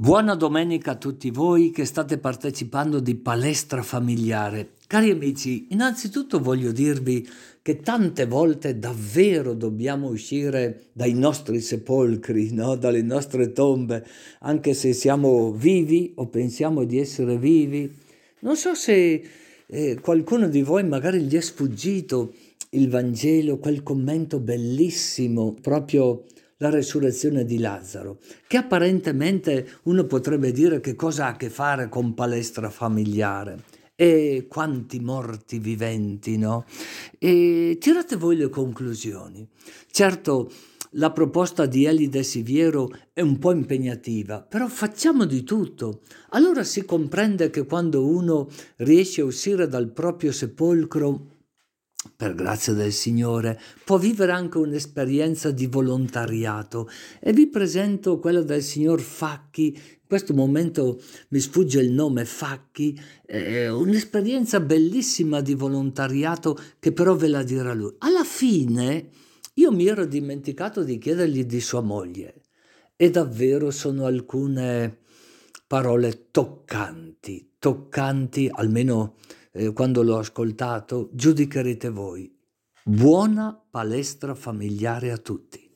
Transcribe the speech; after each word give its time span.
Buona 0.00 0.34
domenica 0.34 0.92
a 0.92 0.96
tutti 0.96 1.30
voi 1.30 1.72
che 1.72 1.84
state 1.84 2.16
partecipando 2.16 3.00
di 3.00 3.16
palestra 3.16 3.82
familiare. 3.82 4.70
Cari 4.86 5.10
amici, 5.10 5.66
innanzitutto 5.72 6.40
voglio 6.40 6.72
dirvi 6.72 7.28
che 7.60 7.80
tante 7.80 8.24
volte 8.24 8.78
davvero 8.78 9.52
dobbiamo 9.52 10.08
uscire 10.08 10.84
dai 10.94 11.12
nostri 11.12 11.60
sepolcri, 11.60 12.50
no? 12.54 12.76
dalle 12.76 13.02
nostre 13.02 13.52
tombe, 13.52 14.06
anche 14.38 14.72
se 14.72 14.94
siamo 14.94 15.52
vivi 15.52 16.12
o 16.14 16.28
pensiamo 16.28 16.84
di 16.84 16.98
essere 16.98 17.36
vivi. 17.36 17.94
Non 18.38 18.56
so 18.56 18.74
se 18.74 19.22
eh, 19.66 19.98
qualcuno 20.00 20.48
di 20.48 20.62
voi 20.62 20.82
magari 20.82 21.20
gli 21.20 21.36
è 21.36 21.40
sfuggito 21.42 22.32
il 22.70 22.88
Vangelo, 22.88 23.58
quel 23.58 23.82
commento 23.82 24.40
bellissimo 24.40 25.54
proprio 25.60 26.24
la 26.60 26.70
resurrezione 26.70 27.44
di 27.44 27.58
Lazzaro, 27.58 28.18
che 28.46 28.58
apparentemente 28.58 29.66
uno 29.84 30.04
potrebbe 30.04 30.52
dire 30.52 30.80
che 30.80 30.94
cosa 30.94 31.26
ha 31.26 31.28
a 31.30 31.36
che 31.36 31.48
fare 31.48 31.88
con 31.88 32.14
palestra 32.14 32.70
familiare. 32.70 33.64
E 33.94 34.46
quanti 34.48 34.98
morti 35.00 35.58
viventi, 35.58 36.38
no? 36.38 36.64
E 37.18 37.76
tirate 37.78 38.16
voi 38.16 38.36
le 38.36 38.48
conclusioni. 38.48 39.46
Certo, 39.90 40.50
la 40.94 41.12
proposta 41.12 41.66
di 41.66 41.84
Elide 41.84 42.22
Siviero 42.22 42.90
è 43.12 43.20
un 43.20 43.38
po' 43.38 43.52
impegnativa, 43.52 44.40
però 44.42 44.66
facciamo 44.68 45.24
di 45.24 45.42
tutto. 45.42 46.00
Allora 46.30 46.64
si 46.64 46.84
comprende 46.84 47.50
che 47.50 47.64
quando 47.64 48.06
uno 48.06 48.48
riesce 48.76 49.20
a 49.20 49.26
uscire 49.26 49.66
dal 49.66 49.90
proprio 49.92 50.32
sepolcro 50.32 51.39
per 52.16 52.34
grazia 52.34 52.72
del 52.72 52.92
Signore, 52.92 53.60
può 53.84 53.98
vivere 53.98 54.32
anche 54.32 54.58
un'esperienza 54.58 55.50
di 55.50 55.66
volontariato 55.66 56.88
e 57.20 57.32
vi 57.32 57.46
presento 57.48 58.18
quella 58.18 58.42
del 58.42 58.62
signor 58.62 59.00
Facchi. 59.00 59.74
In 59.74 60.06
questo 60.06 60.32
momento 60.32 61.00
mi 61.28 61.40
sfugge 61.40 61.80
il 61.80 61.92
nome 61.92 62.24
Facchi, 62.24 62.98
è 63.24 63.68
un'esperienza 63.68 64.60
bellissima 64.60 65.40
di 65.40 65.54
volontariato 65.54 66.58
che 66.78 66.92
però 66.92 67.14
ve 67.14 67.28
la 67.28 67.42
dirà 67.42 67.74
lui. 67.74 67.94
Alla 67.98 68.24
fine 68.24 69.10
io 69.54 69.70
mi 69.70 69.86
ero 69.86 70.06
dimenticato 70.06 70.82
di 70.82 70.96
chiedergli 70.98 71.44
di 71.44 71.60
sua 71.60 71.82
moglie 71.82 72.42
e 72.96 73.10
davvero 73.10 73.70
sono 73.70 74.06
alcune 74.06 75.00
parole 75.66 76.28
toccanti, 76.30 77.52
toccanti 77.58 78.48
almeno 78.50 79.16
eh, 79.52 79.72
quando 79.72 80.02
l'ho 80.02 80.18
ascoltato, 80.18 81.10
giudicherete 81.12 81.90
voi. 81.90 82.32
Buona 82.82 83.60
palestra 83.70 84.34
familiare 84.34 85.10
a 85.10 85.18
tutti. 85.18 85.68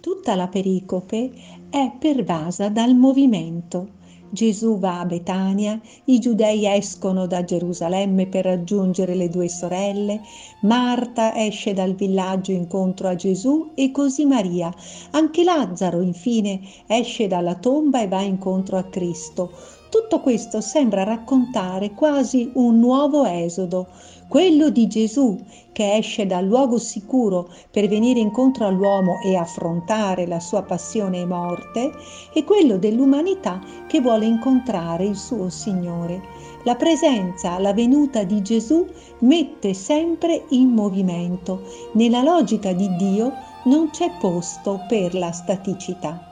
Tutta 0.00 0.34
la 0.34 0.48
pericope 0.48 1.32
è 1.70 1.92
pervasa 1.98 2.68
dal 2.68 2.94
movimento. 2.94 3.96
Gesù 4.30 4.78
va 4.78 5.00
a 5.00 5.06
Betania, 5.06 5.80
i 6.04 6.18
giudei 6.18 6.66
escono 6.66 7.26
da 7.26 7.44
Gerusalemme 7.44 8.26
per 8.26 8.44
raggiungere 8.44 9.14
le 9.14 9.30
due 9.30 9.48
sorelle, 9.48 10.20
Marta 10.62 11.34
esce 11.34 11.72
dal 11.72 11.94
villaggio 11.94 12.52
incontro 12.52 13.08
a 13.08 13.14
Gesù 13.14 13.70
e 13.74 13.90
così 13.90 14.26
Maria. 14.26 14.70
Anche 15.12 15.44
Lazzaro 15.44 16.02
infine 16.02 16.60
esce 16.86 17.26
dalla 17.26 17.54
tomba 17.54 18.02
e 18.02 18.08
va 18.08 18.20
incontro 18.20 18.76
a 18.76 18.84
Cristo. 18.84 19.50
Tutto 19.90 20.20
questo 20.20 20.60
sembra 20.60 21.02
raccontare 21.02 21.92
quasi 21.92 22.50
un 22.54 22.78
nuovo 22.78 23.24
esodo, 23.24 23.86
quello 24.28 24.68
di 24.68 24.86
Gesù 24.86 25.42
che 25.72 25.96
esce 25.96 26.26
dal 26.26 26.44
luogo 26.44 26.76
sicuro 26.76 27.48
per 27.70 27.88
venire 27.88 28.20
incontro 28.20 28.66
all'uomo 28.66 29.18
e 29.24 29.34
affrontare 29.34 30.26
la 30.26 30.40
sua 30.40 30.62
passione 30.62 31.20
e 31.20 31.24
morte, 31.24 31.90
e 32.34 32.44
quello 32.44 32.76
dell'umanità 32.76 33.60
che 33.86 34.02
vuole 34.02 34.26
incontrare 34.26 35.04
il 35.04 35.16
suo 35.16 35.48
Signore. 35.48 36.20
La 36.64 36.74
presenza, 36.74 37.58
la 37.58 37.72
venuta 37.72 38.24
di 38.24 38.42
Gesù 38.42 38.86
mette 39.20 39.72
sempre 39.72 40.44
in 40.50 40.68
movimento. 40.68 41.62
Nella 41.92 42.22
logica 42.22 42.74
di 42.74 42.94
Dio 42.96 43.32
non 43.64 43.88
c'è 43.88 44.10
posto 44.20 44.84
per 44.86 45.14
la 45.14 45.32
staticità. 45.32 46.27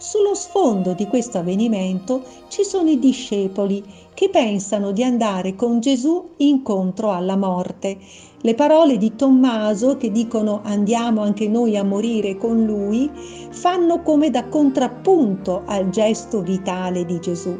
Sullo 0.00 0.32
sfondo 0.34 0.92
di 0.92 1.08
questo 1.08 1.38
avvenimento 1.38 2.22
ci 2.46 2.62
sono 2.62 2.88
i 2.88 3.00
discepoli 3.00 3.82
che 4.14 4.28
pensano 4.30 4.92
di 4.92 5.02
andare 5.02 5.56
con 5.56 5.80
Gesù 5.80 6.34
incontro 6.36 7.10
alla 7.10 7.36
morte. 7.36 7.98
Le 8.40 8.54
parole 8.54 8.96
di 8.96 9.16
Tommaso 9.16 9.96
che 9.96 10.12
dicono 10.12 10.60
andiamo 10.62 11.22
anche 11.22 11.48
noi 11.48 11.76
a 11.76 11.82
morire 11.82 12.36
con 12.36 12.64
lui 12.64 13.10
fanno 13.50 14.00
come 14.02 14.30
da 14.30 14.46
contrappunto 14.46 15.62
al 15.66 15.90
gesto 15.90 16.42
vitale 16.42 17.04
di 17.04 17.18
Gesù. 17.18 17.58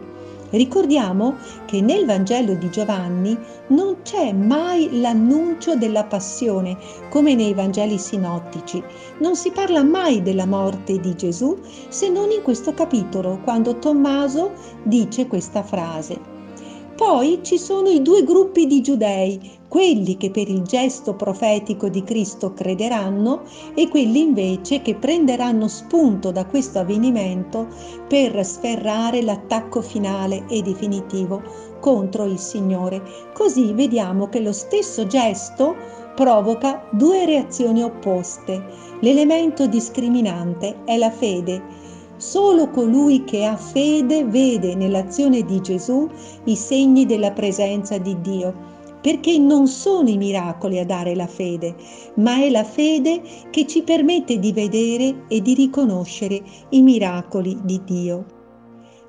Ricordiamo 0.51 1.37
che 1.67 1.83
nel 1.83 2.07
Vangelo 2.07 2.55
di 2.55 2.71
Giovanni 2.71 3.37
non 3.69 3.99
c'è 4.03 4.33
mai 4.33 5.01
l'annuncio 5.01 5.77
della 5.77 6.05
passione 6.05 6.77
come 7.11 7.35
nei 7.35 7.53
Vangeli 7.53 7.99
sinottici. 7.99 8.83
Non 9.19 9.37
si 9.37 9.51
parla 9.51 9.83
mai 9.83 10.23
della 10.23 10.47
morte 10.47 10.99
di 11.01 11.15
Gesù 11.15 11.59
se 11.89 12.09
non 12.09 12.31
in 12.31 12.43
questo 12.43 12.73
capitolo, 12.73 13.41
quando 13.45 13.79
Tommaso 13.79 14.53
dice 14.85 15.27
questa 15.27 15.63
frase. 15.63 16.37
Poi 16.97 17.41
ci 17.43 17.59
sono 17.59 17.89
i 17.89 18.03
due 18.03 18.25
gruppi 18.25 18.67
di 18.67 18.81
giudei, 18.81 19.58
quelli 19.69 20.17
che 20.17 20.31
per 20.31 20.49
il 20.49 20.63
gesto 20.63 21.15
profetico 21.15 21.89
di 21.89 22.03
Cristo 22.03 22.55
crederanno 22.55 23.43
e 23.75 23.89
quelli 23.89 24.21
invece 24.21 24.81
che 24.83 24.95
prenderanno 24.95 25.69
spunto 25.69 26.31
da 26.31 26.47
questo 26.47 26.79
avvenimento 26.79 27.69
per 28.09 28.45
sferrare 28.45 29.23
l'attacco 29.23 29.83
finale 29.83 30.47
e 30.49 30.63
definitivo 30.63 31.43
contro 31.81 32.25
il 32.25 32.39
Signore. 32.39 33.03
Così 33.35 33.73
vediamo 33.73 34.29
che 34.29 34.41
lo 34.41 34.53
stesso 34.53 35.07
gesto 35.07 35.77
provoca 36.17 36.89
due 36.91 37.27
reazioni 37.27 37.83
opposte. 37.83 38.65
L'elemento 39.01 39.67
discriminante 39.67 40.79
è 40.85 40.97
la 40.97 41.11
fede 41.11 41.87
Solo 42.19 42.69
colui 42.71 43.23
che 43.23 43.45
ha 43.45 43.57
fede 43.57 44.25
vede 44.25 44.75
nell'azione 44.75 45.43
di 45.45 45.61
Gesù 45.61 46.09
i 46.45 46.57
segni 46.57 47.07
della 47.07 47.31
presenza 47.31 47.97
di 47.97 48.21
Dio, 48.21 48.68
perché 49.01 49.39
non 49.39 49.67
sono 49.67 50.09
i 50.09 50.17
miracoli 50.17 50.79
a 50.79 50.85
dare 50.85 51.15
la 51.15 51.27
fede, 51.27 51.75
ma 52.17 52.37
è 52.43 52.51
la 52.51 52.65
fede 52.65 53.21
che 53.51 53.67
ci 53.67 53.83
permette 53.83 54.39
di 54.39 54.53
vedere 54.53 55.25
e 55.29 55.41
di 55.41 55.55
riconoscere 55.55 56.43
i 56.71 56.83
miracoli 56.83 57.59
di 57.63 57.81
Dio. 57.85 58.38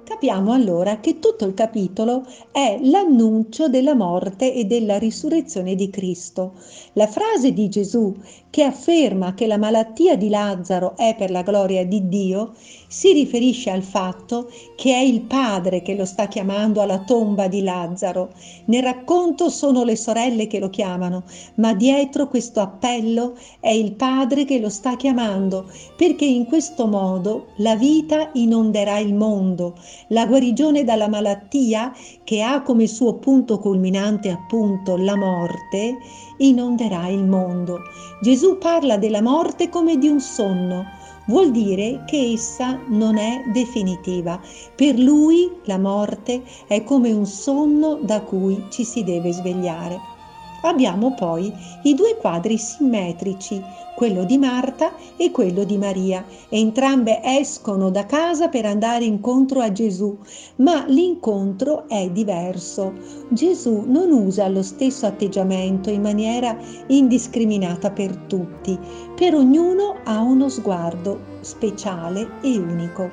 Capiamo 0.10 0.54
allora 0.54 1.00
che 1.00 1.20
tutto 1.20 1.46
il 1.46 1.54
capitolo 1.54 2.26
è 2.52 2.80
l'annuncio 2.82 3.70
della 3.70 3.94
morte 3.94 4.56
e 4.56 4.66
della 4.66 4.98
risurrezione 4.98 5.76
di 5.76 5.92
Cristo. 5.92 6.54
La 6.94 7.06
frase 7.06 7.54
di 7.54 7.70
Gesù 7.70 8.16
che 8.50 8.64
afferma 8.64 9.36
che 9.36 9.46
la 9.46 9.58
malattia 9.58 10.18
di 10.18 10.30
Lazzaro 10.30 10.98
è 10.98 11.14
per 11.16 11.30
la 11.30 11.44
gloria 11.44 11.86
di 11.86 12.08
Dio 12.08 12.54
si 12.88 13.14
riferisce 13.14 13.70
al 13.70 13.84
fatto 13.84 14.50
che 14.76 14.92
è 14.96 15.00
il 15.00 15.22
padre 15.22 15.84
che 15.84 15.94
lo 15.94 16.06
sta 16.06 16.28
chiamando 16.28 16.82
alla 16.82 17.04
tomba 17.04 17.48
di 17.48 17.62
Lazzaro. 17.62 18.32
Nel 18.66 18.82
racconto 18.82 19.50
sono 19.50 19.84
le 19.84 19.96
sorelle 19.96 20.48
che 20.48 20.58
lo 20.58 20.72
chiamano, 20.72 21.24
ma 21.56 21.76
dietro 21.76 22.28
questo 22.28 22.62
appello 22.62 23.38
è 23.60 23.70
il 23.70 23.92
padre 23.92 24.46
che 24.46 24.60
lo 24.60 24.70
sta 24.70 24.96
chiamando, 24.96 25.70
perché 25.96 26.26
in 26.26 26.46
questo 26.46 26.88
modo 26.88 27.50
la 27.58 27.76
vita 27.76 28.32
inonderà 28.34 28.98
il 28.98 29.14
mondo, 29.14 29.76
la 30.08 30.26
guarigione 30.26 30.84
dalla 30.84 31.08
malattia 31.08 31.94
che 32.24 32.42
ha 32.42 32.62
come 32.62 32.88
suo 32.88 33.16
punto 33.16 33.60
culminante 33.60 34.30
appunto 34.30 34.98
la 34.98 35.16
morte, 35.16 35.98
inonderà 36.38 37.08
il 37.08 37.26
mondo. 37.26 37.80
Gesù 38.22 38.58
parla 38.58 38.98
della 38.98 39.22
morte 39.22 39.70
come 39.70 39.98
di 39.98 40.08
un 40.08 40.20
sonno 40.20 40.86
vuol 41.28 41.52
dire 41.52 42.04
che 42.06 42.32
essa 42.34 42.80
non 42.88 43.18
è 43.18 43.44
definitiva. 43.54 44.42
Per 44.76 44.98
lui 44.98 45.50
la 45.66 45.78
morte 45.78 46.44
è 46.68 46.84
come 46.84 47.12
un 47.12 47.26
sonno 47.26 48.00
da 48.02 48.22
cui 48.22 48.66
ci 48.70 48.84
si 48.84 49.04
deve 49.04 49.32
svegliare. 49.32 50.18
Abbiamo 50.62 51.14
poi 51.14 51.54
i 51.84 51.94
due 51.94 52.18
quadri 52.18 52.58
simmetrici, 52.58 53.64
quello 53.96 54.24
di 54.24 54.38
Marta 54.38 54.94
e 55.18 55.32
quello 55.32 55.64
di 55.64 55.78
Maria. 55.78 56.26
Entrambe 56.50 57.22
escono 57.22 57.90
da 57.90 58.06
casa 58.06 58.48
per 58.48 58.66
andare 58.66 59.04
incontro 59.04 59.62
a 59.62 59.72
Gesù, 59.72 60.18
ma 60.58 60.86
l'incontro 60.88 61.88
è 61.88 62.10
diverso. 62.10 62.94
Gesù 63.30 63.84
non 63.88 64.12
usa 64.12 64.48
lo 64.48 64.64
stesso 64.64 65.06
atteggiamento 65.06 65.90
in 65.90 66.02
maniera 66.02 66.58
indiscriminata 66.88 67.92
per 67.92 68.16
tutti. 68.16 68.78
Per 69.16 69.36
ognuno 69.36 69.98
ha 70.04 70.22
uno 70.22 70.50
sguardo 70.50 71.38
speciale 71.42 72.40
e 72.42 72.58
unico. 72.58 73.10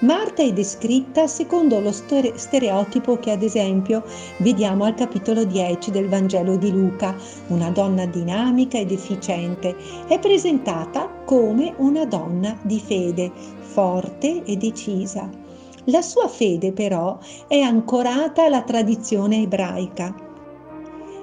Marta 0.00 0.42
è 0.42 0.52
descritta 0.52 1.26
secondo 1.26 1.80
lo 1.80 1.90
stereotipo 1.90 3.18
che 3.18 3.30
ad 3.30 3.42
esempio 3.42 4.04
vediamo 4.38 4.84
al 4.84 4.94
capitolo 4.94 5.44
10 5.44 5.90
del 5.90 6.10
Vangelo 6.10 6.56
di 6.56 6.70
Luca, 6.70 7.16
una 7.46 7.70
donna 7.70 8.04
dinamica 8.04 8.76
ed 8.76 8.90
efficiente, 8.90 9.74
è 10.06 10.18
presentata 10.18 11.08
come 11.24 11.72
una 11.78 12.04
donna 12.04 12.58
di 12.60 12.78
fede, 12.78 13.32
forte 13.60 14.42
e 14.44 14.56
decisa. 14.58 15.30
La 15.84 16.02
sua 16.02 16.28
fede 16.28 16.72
però 16.72 17.18
è 17.48 17.60
ancorata 17.60 18.44
alla 18.44 18.62
tradizione 18.62 19.40
ebraica 19.40 20.25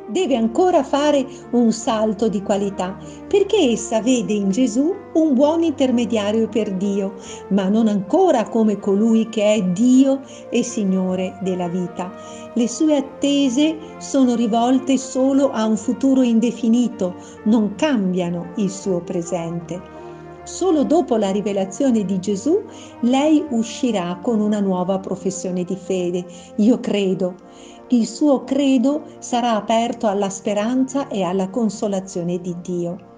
deve 0.07 0.35
ancora 0.35 0.83
fare 0.83 1.25
un 1.51 1.71
salto 1.71 2.27
di 2.27 2.41
qualità 2.41 2.97
perché 3.27 3.57
essa 3.71 4.01
vede 4.01 4.33
in 4.33 4.49
Gesù 4.49 4.93
un 5.13 5.33
buon 5.33 5.63
intermediario 5.63 6.47
per 6.49 6.71
Dio, 6.73 7.13
ma 7.49 7.69
non 7.69 7.87
ancora 7.87 8.47
come 8.49 8.79
colui 8.79 9.29
che 9.29 9.53
è 9.53 9.61
Dio 9.61 10.21
e 10.49 10.63
Signore 10.63 11.37
della 11.41 11.67
vita. 11.67 12.11
Le 12.53 12.67
sue 12.67 12.97
attese 12.97 13.77
sono 13.97 14.35
rivolte 14.35 14.97
solo 14.97 15.51
a 15.51 15.65
un 15.65 15.77
futuro 15.77 16.21
indefinito, 16.21 17.15
non 17.43 17.75
cambiano 17.75 18.51
il 18.55 18.69
suo 18.69 19.01
presente. 19.01 20.01
Solo 20.43 20.83
dopo 20.83 21.15
la 21.15 21.31
rivelazione 21.31 22.03
di 22.03 22.19
Gesù 22.19 22.61
lei 23.01 23.45
uscirà 23.51 24.19
con 24.21 24.41
una 24.41 24.59
nuova 24.59 24.99
professione 24.99 25.63
di 25.63 25.77
fede. 25.77 26.25
Io 26.57 26.81
credo 26.81 27.35
il 27.93 28.07
suo 28.07 28.43
credo 28.43 29.03
sarà 29.19 29.55
aperto 29.55 30.07
alla 30.07 30.31
speranza 30.31 31.07
e 31.09 31.21
alla 31.21 31.49
consolazione 31.49 32.41
di 32.41 32.55
Dio. 32.59 33.11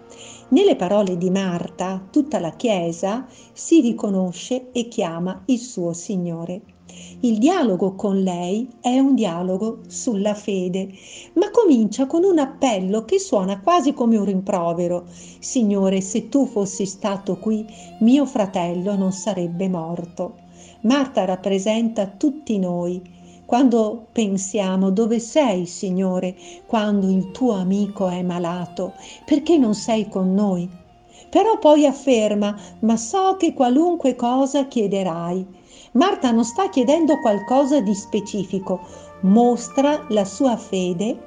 Nelle 0.49 0.75
parole 0.75 1.17
di 1.17 1.29
Marta, 1.29 2.05
tutta 2.11 2.39
la 2.41 2.51
Chiesa 2.51 3.25
si 3.53 3.79
riconosce 3.79 4.71
e 4.73 4.89
chiama 4.89 5.43
il 5.45 5.59
suo 5.59 5.93
Signore. 5.93 6.61
Il 7.21 7.37
dialogo 7.37 7.95
con 7.95 8.21
lei 8.21 8.67
è 8.81 8.99
un 8.99 9.15
dialogo 9.15 9.79
sulla 9.87 10.33
fede, 10.33 10.89
ma 11.35 11.51
comincia 11.51 12.05
con 12.05 12.25
un 12.25 12.37
appello 12.37 13.05
che 13.05 13.17
suona 13.17 13.61
quasi 13.61 13.93
come 13.93 14.17
un 14.17 14.25
rimprovero. 14.25 15.05
Signore, 15.39 16.01
se 16.01 16.27
tu 16.27 16.45
fossi 16.45 16.85
stato 16.85 17.37
qui, 17.37 17.65
mio 18.01 18.25
fratello 18.25 18.97
non 18.97 19.13
sarebbe 19.13 19.69
morto. 19.69 20.35
Marta 20.81 21.23
rappresenta 21.23 22.07
tutti 22.07 22.59
noi 22.59 23.14
quando 23.45 24.07
pensiamo 24.11 24.89
dove 24.89 25.19
sei, 25.19 25.65
Signore, 25.65 26.35
quando 26.65 27.09
il 27.09 27.31
tuo 27.31 27.53
amico 27.53 28.07
è 28.07 28.23
malato, 28.23 28.93
perché 29.23 29.57
non 29.57 29.75
sei 29.75 30.09
con 30.09 30.33
noi? 30.33 30.67
Però 31.29 31.59
poi 31.59 31.85
afferma, 31.85 32.57
ma 32.79 32.97
so 32.97 33.35
che 33.37 33.53
qualunque 33.53 34.15
cosa 34.15 34.67
chiederai. 34.67 35.45
Marta 35.93 36.31
non 36.31 36.43
sta 36.43 36.69
chiedendo 36.69 37.19
qualcosa 37.19 37.79
di 37.81 37.93
specifico, 37.93 38.79
mostra 39.21 40.05
la 40.09 40.25
sua 40.25 40.57
fede 40.57 41.17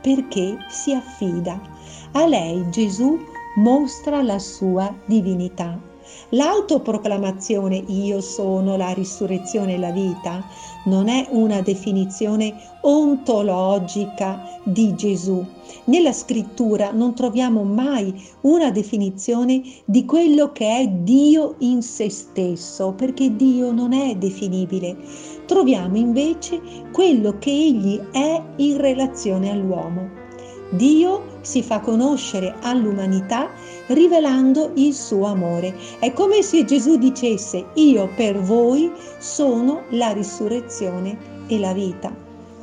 perché 0.00 0.58
si 0.68 0.92
affida. 0.92 1.60
A 2.12 2.26
lei 2.26 2.68
Gesù 2.70 3.18
mostra 3.56 4.22
la 4.22 4.38
sua 4.38 4.94
divinità. 5.06 5.90
L'autoproclamazione 6.30 7.76
io 7.76 8.20
sono 8.20 8.76
la 8.76 8.92
risurrezione 8.92 9.74
e 9.74 9.78
la 9.78 9.90
vita 9.90 10.44
non 10.84 11.08
è 11.08 11.26
una 11.30 11.60
definizione 11.60 12.54
ontologica 12.80 14.42
di 14.64 14.94
Gesù. 14.94 15.44
Nella 15.84 16.12
scrittura 16.12 16.90
non 16.92 17.14
troviamo 17.14 17.62
mai 17.62 18.14
una 18.42 18.70
definizione 18.70 19.62
di 19.84 20.04
quello 20.04 20.52
che 20.52 20.78
è 20.78 20.88
Dio 20.88 21.56
in 21.58 21.82
se 21.82 22.08
stesso, 22.10 22.92
perché 22.92 23.34
Dio 23.36 23.70
non 23.72 23.92
è 23.92 24.14
definibile. 24.16 24.96
Troviamo 25.46 25.96
invece 25.96 26.60
quello 26.92 27.38
che 27.38 27.50
Egli 27.50 27.98
è 28.10 28.42
in 28.56 28.76
relazione 28.78 29.50
all'uomo. 29.50 30.11
Dio 30.74 31.38
si 31.42 31.62
fa 31.62 31.80
conoscere 31.80 32.54
all'umanità 32.62 33.50
rivelando 33.88 34.70
il 34.76 34.94
suo 34.94 35.26
amore. 35.26 35.74
È 35.98 36.14
come 36.14 36.42
se 36.42 36.64
Gesù 36.64 36.96
dicesse 36.96 37.66
io 37.74 38.08
per 38.16 38.40
voi 38.40 38.90
sono 39.18 39.82
la 39.90 40.12
risurrezione 40.12 41.44
e 41.46 41.58
la 41.58 41.74
vita, 41.74 42.10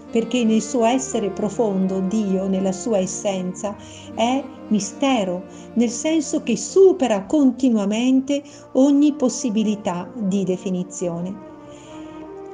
perché 0.10 0.44
nel 0.44 0.64
suo 0.64 0.86
essere 0.86 1.30
profondo 1.30 2.00
Dio, 2.00 2.48
nella 2.48 2.72
sua 2.72 2.98
essenza, 2.98 3.76
è 4.16 4.44
mistero, 4.70 5.44
nel 5.74 5.92
senso 5.92 6.42
che 6.42 6.58
supera 6.58 7.26
continuamente 7.26 8.42
ogni 8.72 9.14
possibilità 9.14 10.10
di 10.16 10.44
definizione. 10.44 11.49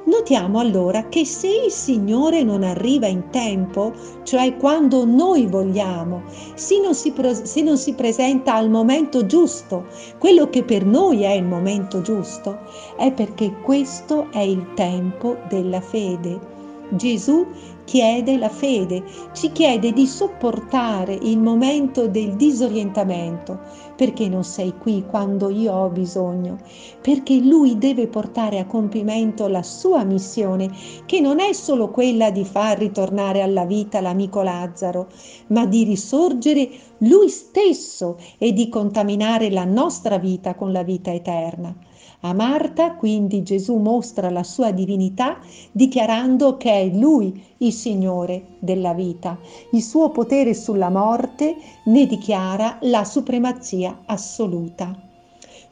Notiamo 0.06 0.60
allora 0.60 1.08
che 1.08 1.24
se 1.24 1.48
il 1.66 1.72
Signore 1.72 2.44
non 2.44 2.62
arriva 2.62 3.08
in 3.08 3.28
tempo, 3.30 3.92
cioè 4.22 4.56
quando 4.56 5.04
noi 5.04 5.46
vogliamo, 5.46 6.22
se 6.54 6.80
non, 6.80 6.94
si, 6.94 7.12
se 7.42 7.60
non 7.62 7.76
si 7.76 7.92
presenta 7.92 8.54
al 8.54 8.70
momento 8.70 9.26
giusto, 9.26 9.86
quello 10.18 10.48
che 10.48 10.62
per 10.62 10.84
noi 10.84 11.22
è 11.24 11.32
il 11.32 11.42
momento 11.42 12.02
giusto, 12.02 12.56
è 12.96 13.10
perché 13.10 13.52
questo 13.62 14.30
è 14.30 14.38
il 14.38 14.74
tempo 14.74 15.38
della 15.48 15.80
fede. 15.80 16.54
Gesù 16.90 17.44
chiede 17.86 18.36
la 18.36 18.50
fede, 18.50 19.02
ci 19.32 19.52
chiede 19.52 19.92
di 19.92 20.06
sopportare 20.06 21.14
il 21.14 21.38
momento 21.38 22.08
del 22.08 22.34
disorientamento, 22.34 23.60
perché 23.96 24.28
non 24.28 24.44
sei 24.44 24.74
qui 24.76 25.04
quando 25.08 25.48
io 25.48 25.72
ho 25.72 25.88
bisogno, 25.88 26.58
perché 27.00 27.38
lui 27.38 27.78
deve 27.78 28.08
portare 28.08 28.58
a 28.58 28.66
compimento 28.66 29.46
la 29.46 29.62
sua 29.62 30.04
missione, 30.04 30.68
che 31.06 31.20
non 31.20 31.40
è 31.40 31.52
solo 31.52 31.88
quella 31.90 32.30
di 32.30 32.44
far 32.44 32.76
ritornare 32.76 33.40
alla 33.40 33.64
vita 33.64 34.00
l'amico 34.00 34.42
Lazzaro, 34.42 35.06
ma 35.48 35.64
di 35.64 35.84
risorgere 35.84 36.68
lui 36.98 37.28
stesso 37.28 38.18
e 38.36 38.52
di 38.52 38.68
contaminare 38.68 39.48
la 39.50 39.64
nostra 39.64 40.18
vita 40.18 40.54
con 40.54 40.72
la 40.72 40.82
vita 40.82 41.12
eterna. 41.12 41.74
A 42.20 42.32
Marta 42.32 42.94
quindi 42.94 43.42
Gesù 43.42 43.76
mostra 43.76 44.30
la 44.30 44.42
sua 44.42 44.70
divinità 44.70 45.38
dichiarando 45.70 46.56
che 46.56 46.72
è 46.72 46.86
Lui 46.86 47.42
il 47.58 47.72
Signore 47.72 48.56
della 48.58 48.94
vita. 48.94 49.38
Il 49.72 49.82
suo 49.82 50.10
potere 50.10 50.54
sulla 50.54 50.88
morte 50.88 51.56
ne 51.84 52.06
dichiara 52.06 52.78
la 52.82 53.04
supremazia 53.04 54.02
assoluta. 54.06 54.98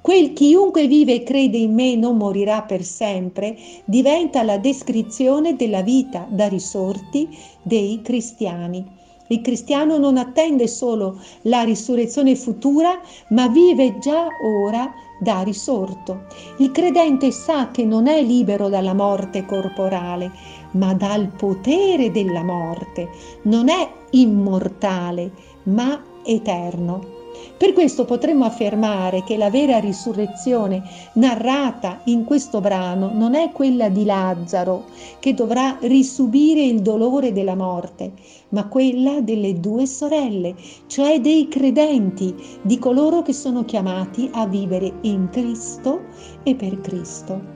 Quel 0.02 0.34
chiunque 0.34 0.86
vive 0.86 1.14
e 1.14 1.22
crede 1.22 1.56
in 1.56 1.72
me 1.72 1.96
non 1.96 2.18
morirà 2.18 2.60
per 2.60 2.84
sempre 2.84 3.56
diventa 3.86 4.42
la 4.42 4.58
descrizione 4.58 5.56
della 5.56 5.80
vita 5.80 6.26
da 6.28 6.46
risorti 6.46 7.26
dei 7.62 8.02
cristiani. 8.02 8.84
Il 9.28 9.40
cristiano 9.40 9.96
non 9.96 10.18
attende 10.18 10.66
solo 10.66 11.18
la 11.42 11.62
risurrezione 11.62 12.36
futura, 12.36 13.00
ma 13.30 13.48
vive 13.48 13.96
già 13.98 14.26
ora 14.42 14.92
da 15.24 15.42
risorto. 15.42 16.26
Il 16.58 16.70
credente 16.70 17.32
sa 17.32 17.72
che 17.72 17.84
non 17.84 18.06
è 18.06 18.22
libero 18.22 18.68
dalla 18.68 18.94
morte 18.94 19.44
corporale, 19.44 20.30
ma 20.72 20.94
dal 20.94 21.28
potere 21.28 22.12
della 22.12 22.44
morte. 22.44 23.08
Non 23.42 23.68
è 23.68 23.90
immortale, 24.10 25.32
ma 25.64 26.00
eterno. 26.22 27.13
Per 27.56 27.72
questo 27.72 28.04
potremmo 28.04 28.44
affermare 28.44 29.24
che 29.24 29.36
la 29.36 29.50
vera 29.50 29.78
risurrezione 29.78 30.82
narrata 31.14 32.00
in 32.04 32.24
questo 32.24 32.60
brano 32.60 33.10
non 33.12 33.34
è 33.34 33.50
quella 33.50 33.88
di 33.88 34.04
Lazzaro, 34.04 34.84
che 35.18 35.34
dovrà 35.34 35.76
risubire 35.80 36.62
il 36.62 36.82
dolore 36.82 37.32
della 37.32 37.56
morte, 37.56 38.12
ma 38.50 38.68
quella 38.68 39.20
delle 39.20 39.58
due 39.60 39.86
sorelle, 39.86 40.54
cioè 40.86 41.20
dei 41.20 41.48
credenti, 41.48 42.34
di 42.62 42.78
coloro 42.78 43.22
che 43.22 43.32
sono 43.32 43.64
chiamati 43.64 44.28
a 44.32 44.46
vivere 44.46 44.92
in 45.02 45.28
Cristo 45.30 46.02
e 46.42 46.54
per 46.54 46.80
Cristo. 46.80 47.53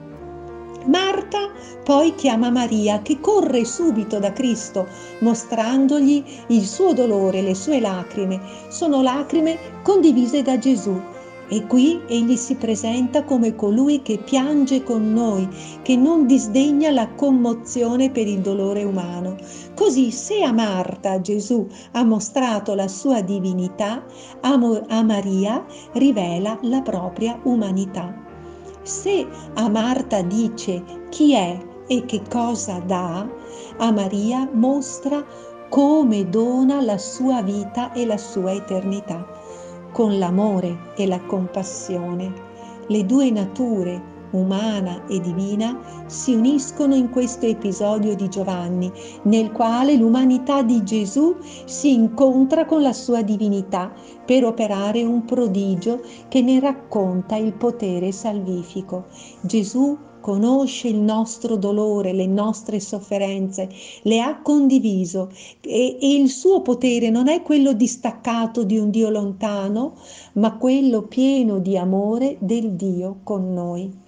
Marta 0.85 1.49
poi 1.83 2.15
chiama 2.15 2.49
Maria 2.49 3.01
che 3.01 3.19
corre 3.19 3.65
subito 3.65 4.19
da 4.19 4.31
Cristo 4.31 4.87
mostrandogli 5.19 6.23
il 6.47 6.65
suo 6.65 6.93
dolore, 6.93 7.41
le 7.41 7.55
sue 7.55 7.79
lacrime. 7.79 8.39
Sono 8.69 9.01
lacrime 9.01 9.57
condivise 9.83 10.41
da 10.41 10.57
Gesù. 10.57 10.99
E 11.51 11.65
qui 11.65 11.99
egli 12.07 12.35
si 12.35 12.53
presenta 12.55 13.23
come 13.23 13.55
colui 13.55 14.03
che 14.03 14.19
piange 14.19 14.83
con 14.83 15.11
noi, 15.11 15.49
che 15.81 15.95
non 15.95 16.27
disdegna 16.27 16.91
la 16.91 17.09
commozione 17.09 18.11
per 18.11 18.27
il 18.27 18.41
dolore 18.41 18.83
umano. 18.83 19.35
Così 19.73 20.11
se 20.11 20.43
a 20.43 20.51
Marta 20.51 21.19
Gesù 21.21 21.67
ha 21.93 22.03
mostrato 22.03 22.75
la 22.75 22.87
sua 22.87 23.21
divinità, 23.21 24.05
a 24.41 25.01
Maria 25.01 25.65
rivela 25.93 26.59
la 26.61 26.81
propria 26.81 27.39
umanità. 27.43 28.28
Se 28.89 29.27
a 29.53 29.69
Marta 29.69 30.23
dice 30.23 30.83
chi 31.09 31.35
è 31.35 31.63
e 31.85 32.05
che 32.05 32.23
cosa 32.27 32.79
dà, 32.79 33.23
a 33.77 33.91
Maria 33.91 34.49
mostra 34.51 35.23
come 35.69 36.27
dona 36.27 36.81
la 36.81 36.97
sua 36.97 37.43
vita 37.43 37.91
e 37.93 38.07
la 38.07 38.17
sua 38.17 38.51
eternità, 38.51 39.27
con 39.91 40.17
l'amore 40.17 40.95
e 40.95 41.05
la 41.05 41.21
compassione, 41.21 42.33
le 42.87 43.05
due 43.05 43.29
nature 43.29 44.01
umana 44.31 45.05
e 45.07 45.19
divina, 45.19 45.77
si 46.07 46.33
uniscono 46.33 46.95
in 46.95 47.09
questo 47.09 47.45
episodio 47.45 48.15
di 48.15 48.29
Giovanni, 48.29 48.91
nel 49.23 49.51
quale 49.51 49.95
l'umanità 49.95 50.61
di 50.61 50.83
Gesù 50.83 51.35
si 51.65 51.93
incontra 51.93 52.65
con 52.65 52.81
la 52.81 52.93
sua 52.93 53.21
divinità 53.21 53.91
per 54.25 54.45
operare 54.45 55.03
un 55.03 55.25
prodigio 55.25 56.01
che 56.27 56.41
ne 56.41 56.59
racconta 56.59 57.35
il 57.35 57.53
potere 57.53 58.11
salvifico. 58.11 59.05
Gesù 59.41 59.97
conosce 60.19 60.87
il 60.87 60.97
nostro 60.97 61.55
dolore, 61.55 62.13
le 62.13 62.27
nostre 62.27 62.79
sofferenze, 62.79 63.69
le 64.03 64.21
ha 64.21 64.41
condiviso 64.41 65.31
e, 65.61 65.97
e, 65.99 66.15
il 66.15 66.29
suo 66.29 66.61
potere 66.61 67.09
non 67.09 67.27
è 67.27 67.41
quello 67.41 67.73
distaccato 67.73 68.63
di 68.63 68.77
un 68.77 68.89
Dio 68.89 69.09
lontano, 69.09 69.95
ma 70.33 70.55
quello 70.57 71.03
pieno 71.03 71.59
di 71.59 71.77
amore 71.77 72.37
del 72.39 72.73
Dio 72.73 73.19
con 73.23 73.53
noi. 73.53 74.07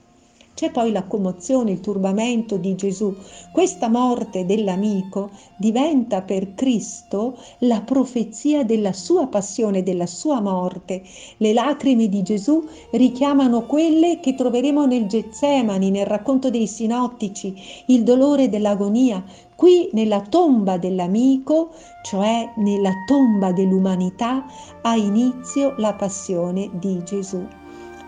C'è 0.61 0.69
poi 0.69 0.91
la 0.91 1.05
commozione, 1.05 1.71
il 1.71 1.79
turbamento 1.79 2.57
di 2.57 2.75
Gesù. 2.75 3.15
Questa 3.51 3.89
morte 3.89 4.45
dell'amico 4.45 5.31
diventa 5.57 6.21
per 6.21 6.53
Cristo 6.53 7.35
la 7.61 7.81
profezia 7.81 8.63
della 8.63 8.93
sua 8.93 9.25
passione, 9.25 9.81
della 9.81 10.05
sua 10.05 10.39
morte. 10.39 11.01
Le 11.37 11.51
lacrime 11.51 12.07
di 12.09 12.21
Gesù 12.21 12.63
richiamano 12.91 13.65
quelle 13.65 14.19
che 14.19 14.35
troveremo 14.35 14.85
nel 14.85 15.07
Getsemani, 15.07 15.89
nel 15.89 16.05
racconto 16.05 16.51
dei 16.51 16.67
sinottici, 16.67 17.55
il 17.87 18.03
dolore 18.03 18.47
dell'agonia. 18.47 19.23
Qui 19.55 19.89
nella 19.93 20.21
tomba 20.21 20.77
dell'amico, 20.77 21.71
cioè 22.03 22.53
nella 22.57 22.93
tomba 23.07 23.51
dell'umanità, 23.51 24.45
ha 24.83 24.95
inizio 24.95 25.73
la 25.77 25.95
passione 25.95 26.69
di 26.73 27.03
Gesù 27.03 27.60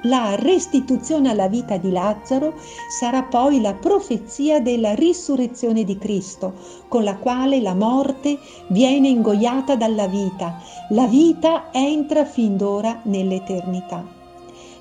la 0.03 0.35
restituzione 0.35 1.29
alla 1.29 1.47
vita 1.47 1.77
di 1.77 1.91
Lazzaro 1.91 2.53
sarà 2.89 3.23
poi 3.23 3.61
la 3.61 3.73
profezia 3.73 4.59
della 4.59 4.95
risurrezione 4.95 5.83
di 5.83 5.97
Cristo, 5.97 6.53
con 6.87 7.03
la 7.03 7.17
quale 7.17 7.61
la 7.61 7.75
morte 7.75 8.39
viene 8.67 9.07
ingoiata 9.09 9.75
dalla 9.75 10.07
vita, 10.07 10.59
la 10.89 11.07
vita 11.07 11.71
entra 11.71 12.25
fin 12.25 12.57
d'ora 12.57 13.01
nell'eternità. 13.03 14.22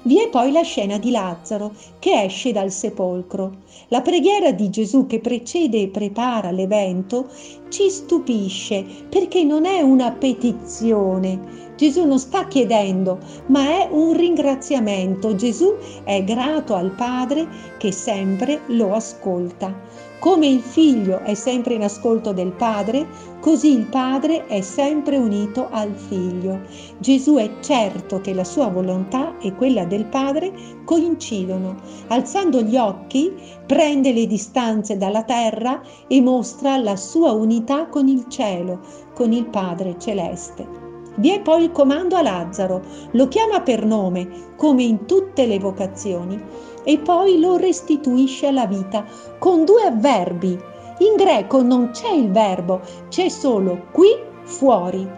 Vi 0.05 0.21
è 0.21 0.29
poi 0.29 0.51
la 0.51 0.63
scena 0.63 0.99
di 0.99 1.11
Lazzaro 1.11 1.73
che 1.99 2.25
esce 2.25 2.51
dal 2.51 2.73
sepolcro. 2.73 3.59
La 3.89 4.01
preghiera 4.01 4.51
di 4.51 4.69
Gesù 4.69 5.07
che 5.07 5.21
precede 5.21 5.81
e 5.81 5.89
prepara 5.89 6.51
l'evento 6.51 7.29
ci 7.69 7.89
stupisce 7.89 8.85
perché 9.09 9.45
non 9.45 9.65
è 9.65 9.81
una 9.81 10.11
petizione, 10.11 11.63
Gesù 11.77 12.05
non 12.05 12.19
sta 12.19 12.47
chiedendo, 12.47 13.19
ma 13.47 13.63
è 13.63 13.89
un 13.91 14.13
ringraziamento. 14.17 15.35
Gesù 15.35 15.75
è 16.05 16.23
grato 16.23 16.75
al 16.75 16.91
Padre 16.91 17.49
che 17.79 17.91
sempre 17.91 18.61
lo 18.67 18.95
ascolta. 18.95 20.12
Come 20.23 20.47
il 20.47 20.61
figlio 20.61 21.19
è 21.23 21.35
sempre 21.35 21.75
in 21.75 21.83
ascolto 21.83 22.33
del 22.33 22.53
Padre, 22.53 23.09
così 23.41 23.77
il 23.77 23.87
Padre 23.87 24.47
è 24.47 24.61
sempre 24.61 25.17
unito 25.17 25.67
al 25.69 25.93
figlio. 25.97 26.61
Gesù 27.01 27.35
è 27.35 27.55
certo 27.59 28.21
che 28.21 28.33
la 28.33 28.45
sua 28.45 28.69
volontà 28.69 29.37
e 29.39 29.53
quella 29.57 29.85
del 29.85 30.05
Padre 30.05 30.53
coincidono. 30.85 31.75
Alzando 32.07 32.63
gli 32.63 32.77
occhi, 32.77 33.33
prende 33.67 34.13
le 34.13 34.29
distanze 34.29 34.97
dalla 34.97 35.25
terra 35.25 35.83
e 36.07 36.21
mostra 36.21 36.77
la 36.77 36.95
sua 36.95 37.33
unità 37.33 37.89
con 37.89 38.07
il 38.07 38.27
cielo, 38.29 38.79
con 39.15 39.33
il 39.33 39.47
Padre 39.47 39.97
celeste. 39.99 40.83
Vi 41.17 41.31
è 41.31 41.43
poi 41.43 41.65
il 41.65 41.73
comando 41.73 42.17
a 42.17 42.23
Lazzaro, 42.23 42.81
lo 43.11 43.29
chiama 43.29 43.61
per 43.61 43.85
nome, 43.85 44.27
come 44.57 44.83
in 44.83 45.05
tutte 45.05 45.45
le 45.45 45.59
vocazioni, 45.59 46.41
e 46.85 46.99
poi 46.99 47.39
lo 47.39 47.57
restituisce 47.57 48.47
alla 48.47 48.67
vita 48.67 49.05
con 49.39 49.65
due 49.65 49.83
avverbi. 49.83 50.59
In 50.99 51.17
greco 51.17 51.63
non 51.63 51.91
c'è 51.91 52.11
il 52.11 52.31
verbo, 52.31 52.81
c'è 53.09 53.29
solo 53.29 53.87
qui, 53.93 54.09
fuori. 54.45 55.09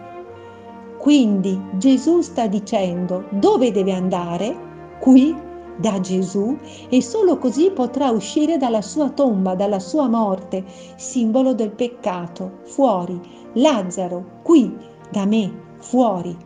Quindi 0.97 1.59
Gesù 1.73 2.21
sta 2.21 2.47
dicendo 2.47 3.25
dove 3.29 3.71
deve 3.71 3.91
andare, 3.91 4.55
qui, 4.99 5.35
da 5.77 5.99
Gesù, 5.99 6.57
e 6.89 7.01
solo 7.01 7.37
così 7.37 7.69
potrà 7.71 8.09
uscire 8.09 8.57
dalla 8.57 8.81
sua 8.81 9.09
tomba, 9.09 9.55
dalla 9.55 9.79
sua 9.79 10.07
morte, 10.07 10.63
simbolo 10.95 11.53
del 11.53 11.71
peccato, 11.71 12.59
fuori. 12.63 13.19
Lazzaro, 13.53 14.39
qui, 14.41 14.75
da 15.11 15.25
me, 15.25 15.51
fuori. 15.79 16.44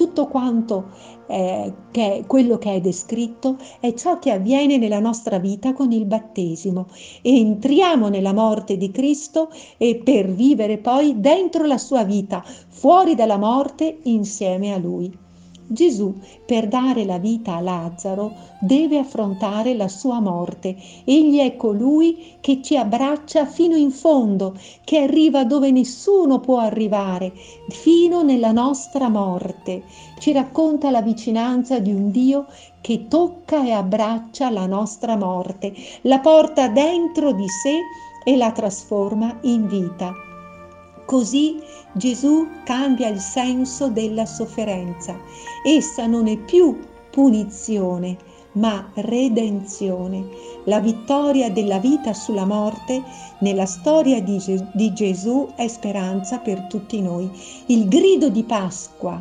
Tutto 0.00 0.28
quanto 0.28 0.92
eh, 1.26 1.74
che 1.90 2.24
quello 2.26 2.56
che 2.56 2.72
è 2.72 2.80
descritto 2.80 3.58
è 3.80 3.92
ciò 3.92 4.18
che 4.18 4.30
avviene 4.30 4.78
nella 4.78 4.98
nostra 4.98 5.38
vita 5.38 5.74
con 5.74 5.92
il 5.92 6.06
battesimo. 6.06 6.86
Entriamo 7.20 8.08
nella 8.08 8.32
morte 8.32 8.78
di 8.78 8.90
Cristo 8.90 9.50
e 9.76 10.00
per 10.02 10.30
vivere 10.30 10.78
poi 10.78 11.20
dentro 11.20 11.66
la 11.66 11.76
sua 11.76 12.02
vita, 12.02 12.42
fuori 12.42 13.14
dalla 13.14 13.36
morte 13.36 13.98
insieme 14.04 14.72
a 14.72 14.78
Lui. 14.78 15.28
Gesù, 15.72 16.12
per 16.44 16.66
dare 16.66 17.04
la 17.04 17.18
vita 17.18 17.54
a 17.54 17.60
Lazzaro, 17.60 18.32
deve 18.58 18.98
affrontare 18.98 19.74
la 19.74 19.86
sua 19.86 20.18
morte. 20.18 20.76
Egli 21.04 21.38
è 21.38 21.54
colui 21.54 22.34
che 22.40 22.60
ci 22.60 22.76
abbraccia 22.76 23.46
fino 23.46 23.76
in 23.76 23.92
fondo, 23.92 24.58
che 24.82 24.98
arriva 24.98 25.44
dove 25.44 25.70
nessuno 25.70 26.40
può 26.40 26.58
arrivare, 26.58 27.32
fino 27.68 28.24
nella 28.24 28.50
nostra 28.50 29.08
morte. 29.08 29.84
Ci 30.18 30.32
racconta 30.32 30.90
la 30.90 31.02
vicinanza 31.02 31.78
di 31.78 31.92
un 31.92 32.10
Dio 32.10 32.46
che 32.80 33.06
tocca 33.06 33.64
e 33.64 33.70
abbraccia 33.70 34.50
la 34.50 34.66
nostra 34.66 35.16
morte, 35.16 35.72
la 36.02 36.18
porta 36.18 36.66
dentro 36.66 37.30
di 37.30 37.46
sé 37.46 37.78
e 38.24 38.36
la 38.36 38.50
trasforma 38.50 39.38
in 39.42 39.68
vita. 39.68 40.12
Così 41.10 41.60
Gesù 41.94 42.46
cambia 42.62 43.08
il 43.08 43.18
senso 43.18 43.88
della 43.88 44.26
sofferenza. 44.26 45.18
Essa 45.66 46.06
non 46.06 46.28
è 46.28 46.36
più 46.36 46.78
punizione, 47.10 48.16
ma 48.52 48.92
redenzione. 48.94 50.24
La 50.66 50.78
vittoria 50.78 51.50
della 51.50 51.80
vita 51.80 52.12
sulla 52.14 52.44
morte 52.44 53.02
nella 53.40 53.66
storia 53.66 54.22
di, 54.22 54.40
di, 54.72 54.92
Gesù 54.92 55.48
è 55.56 55.66
speranza 55.66 56.38
per 56.38 56.68
tutti 56.68 57.00
noi. 57.00 57.28
Il 57.66 57.88
grido 57.88 58.28
di 58.28 58.44
Pasqua, 58.44 59.20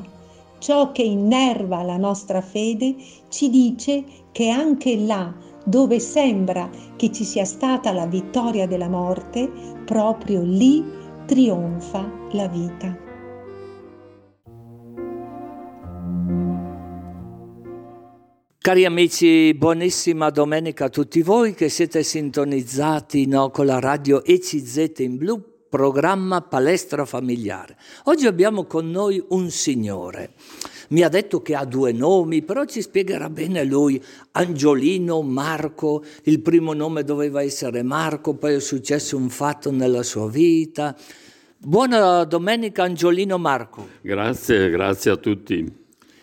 ciò 0.60 0.92
che 0.92 1.02
innerva 1.02 1.82
la 1.82 1.98
nostra 1.98 2.42
fede, 2.42 2.98
ci 3.30 3.50
dice 3.50 4.04
che 4.32 4.50
anche 4.50 4.96
là 4.96 5.34
dove 5.66 6.00
sembra 6.00 6.70
che 6.96 7.12
ci 7.12 7.24
sia 7.24 7.46
stata 7.46 7.92
la 7.92 8.06
vittoria 8.06 8.68
della 8.68 8.90
morte, 8.90 9.50
proprio 9.86 10.44
lì 10.44 10.99
trionfa 11.30 12.12
la 12.32 12.48
vita. 12.48 12.98
Cari 18.58 18.84
amici, 18.84 19.54
buonissima 19.54 20.32
domenica 20.32 20.86
a 20.86 20.90
tutti 20.90 21.22
voi 21.22 21.54
che 21.54 21.70
siete 21.70 22.02
sintonizzati 22.02 23.28
no, 23.28 23.52
con 23.52 23.68
la 23.68 23.80
radio 23.80 24.26
ECZ 24.26 24.92
in 24.98 25.18
blu, 25.18 25.40
programma 25.70 26.42
Palestra 26.42 27.06
Familiare. 27.06 27.78
Oggi 28.06 28.26
abbiamo 28.26 28.66
con 28.66 28.90
noi 28.90 29.24
un 29.30 29.52
signore. 29.52 30.34
Mi 30.90 31.04
ha 31.04 31.10
detto 31.10 31.42
che 31.42 31.56
ha 31.56 31.66
due 31.66 31.92
nomi, 31.92 32.42
però 32.42 32.66
ci 32.66 32.82
spiegherà 32.82 33.30
bene 33.30 33.64
lui. 33.64 34.02
Angiolino, 34.32 35.22
Marco, 35.22 36.04
il 36.24 36.40
primo 36.40 36.74
nome 36.74 37.04
doveva 37.04 37.44
essere 37.44 37.84
Marco, 37.84 38.36
poi 38.36 38.56
è 38.56 38.60
successo 38.60 39.16
un 39.16 39.30
fatto 39.30 39.72
nella 39.72 40.02
sua 40.02 40.28
vita. 40.28 40.98
Buona 41.58 42.24
domenica 42.24 42.84
Angiolino 42.84 43.38
Marco. 43.38 43.88
Grazie, 44.02 44.70
grazie 44.72 45.12
a 45.12 45.18
tutti. 45.18 45.72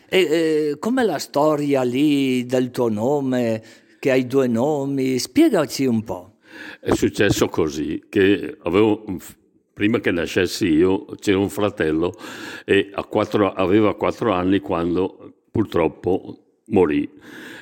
E, 0.08 0.18
eh, 0.18 0.76
com'è 0.80 1.04
la 1.04 1.18
storia 1.18 1.82
lì 1.82 2.44
del 2.44 2.73
tuo 2.73 2.88
nome, 2.88 3.62
che 4.00 4.11
hai 4.11 4.26
due 4.26 4.49
nomi? 4.49 5.18
Spiegaci 5.18 5.85
un 5.85 6.02
po'. 6.02 6.38
È 6.80 6.92
successo 6.94 7.49
così, 7.49 8.04
che 8.08 8.56
avevo 8.62 9.04
prima 9.76 10.00
che 10.00 10.11
nascessi 10.11 10.68
io 10.68 11.04
c'era 11.21 11.37
un 11.37 11.50
fratello 11.50 12.14
e 12.64 12.90
quattro, 13.11 13.52
aveva 13.52 13.95
quattro 13.95 14.33
anni 14.33 14.61
quando 14.61 15.35
purtroppo 15.50 16.62
morì 16.68 17.06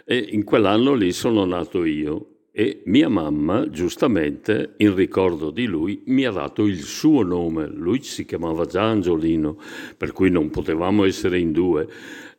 e 0.05 0.29
in 0.31 0.45
quell'anno 0.45 0.95
lì 0.95 1.11
sono 1.11 1.45
nato 1.45 1.85
io 1.85 2.27
e 2.53 2.83
mia 2.85 3.09
mamma 3.09 3.69
giustamente 3.69 4.75
in 4.77 4.95
ricordo 4.95 5.51
di 5.51 5.67
lui 5.67 6.05
mi 6.07 6.25
ha 6.25 6.31
dato 6.31 6.67
il 6.67 6.83
suo 6.83 7.25
nome, 7.25 7.67
lui 7.67 8.01
si 8.05 8.25
chiamava 8.25 8.65
già 8.65 8.83
Angiolino 8.83 9.59
per 9.97 10.13
cui 10.13 10.31
non 10.31 10.51
potevamo 10.51 11.05
essere 11.05 11.41
in 11.41 11.51
due. 11.51 11.89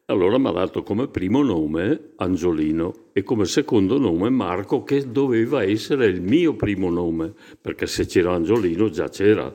Allora 0.08 0.38
mi 0.38 0.50
ha 0.50 0.52
dato 0.52 0.84
come 0.84 1.08
primo 1.08 1.42
nome 1.42 2.12
Angiolino 2.18 2.94
e 3.12 3.24
come 3.24 3.46
secondo 3.46 3.98
nome 3.98 4.30
Marco, 4.30 4.84
che 4.84 5.12
doveva 5.12 5.64
essere 5.64 6.06
il 6.06 6.22
mio 6.22 6.56
primo 6.56 6.92
nome, 6.92 7.34
perché 7.60 7.88
se 7.88 8.06
c'era 8.06 8.36
Angiolino 8.36 8.90
già 8.90 9.10
c'era. 9.10 9.52